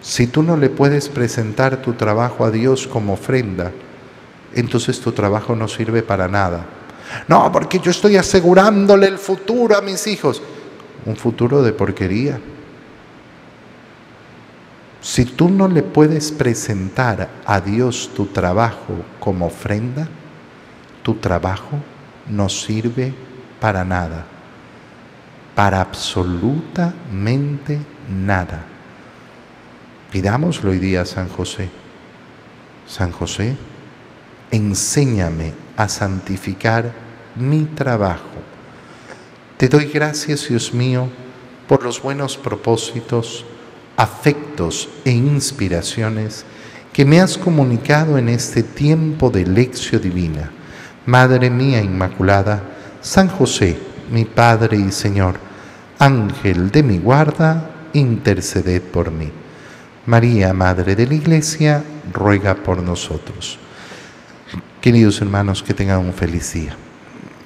Si 0.00 0.26
tú 0.26 0.42
no 0.42 0.56
le 0.56 0.68
puedes 0.68 1.08
presentar 1.08 1.78
tu 1.78 1.92
trabajo 1.92 2.44
a 2.44 2.50
Dios 2.50 2.86
como 2.86 3.14
ofrenda, 3.14 3.72
entonces 4.54 5.00
tu 5.00 5.12
trabajo 5.12 5.54
no 5.54 5.68
sirve 5.68 6.02
para 6.02 6.28
nada. 6.28 6.66
No, 7.28 7.50
porque 7.52 7.78
yo 7.78 7.90
estoy 7.90 8.16
asegurándole 8.16 9.06
el 9.06 9.18
futuro 9.18 9.76
a 9.76 9.80
mis 9.80 10.06
hijos. 10.06 10.42
Un 11.04 11.16
futuro 11.16 11.62
de 11.62 11.72
porquería. 11.72 12.40
Si 15.06 15.24
tú 15.24 15.48
no 15.48 15.68
le 15.68 15.84
puedes 15.84 16.32
presentar 16.32 17.28
a 17.46 17.60
Dios 17.60 18.10
tu 18.12 18.26
trabajo 18.26 19.04
como 19.20 19.46
ofrenda, 19.46 20.08
tu 21.04 21.14
trabajo 21.14 21.78
no 22.28 22.48
sirve 22.48 23.14
para 23.60 23.84
nada, 23.84 24.26
para 25.54 25.80
absolutamente 25.80 27.78
nada. 28.10 28.64
Pidámoslo 30.10 30.72
hoy 30.72 30.80
día 30.80 31.02
a 31.02 31.06
San 31.06 31.28
José. 31.28 31.68
San 32.88 33.12
José, 33.12 33.56
enséñame 34.50 35.52
a 35.76 35.88
santificar 35.88 36.92
mi 37.36 37.64
trabajo. 37.66 38.42
Te 39.56 39.68
doy 39.68 39.84
gracias, 39.84 40.48
Dios 40.48 40.74
mío, 40.74 41.08
por 41.68 41.84
los 41.84 42.02
buenos 42.02 42.36
propósitos, 42.36 43.44
afectos 43.96 44.88
e 45.04 45.10
inspiraciones 45.10 46.44
que 46.92 47.04
me 47.04 47.20
has 47.20 47.36
comunicado 47.36 48.18
en 48.18 48.28
este 48.28 48.62
tiempo 48.62 49.30
de 49.30 49.46
lección 49.46 50.00
divina. 50.02 50.50
Madre 51.04 51.50
mía 51.50 51.82
Inmaculada, 51.82 52.62
San 53.00 53.28
José, 53.28 53.76
mi 54.10 54.24
Padre 54.24 54.76
y 54.76 54.90
Señor, 54.92 55.36
Ángel 55.98 56.70
de 56.70 56.82
mi 56.82 56.98
guarda, 56.98 57.70
interceded 57.92 58.82
por 58.82 59.10
mí. 59.10 59.30
María, 60.06 60.52
Madre 60.52 60.94
de 60.94 61.06
la 61.06 61.14
Iglesia, 61.14 61.82
ruega 62.12 62.54
por 62.54 62.82
nosotros. 62.82 63.58
Queridos 64.80 65.20
hermanos, 65.20 65.62
que 65.62 65.74
tengan 65.74 65.98
un 65.98 66.12
feliz 66.12 66.52
día. 66.52 66.76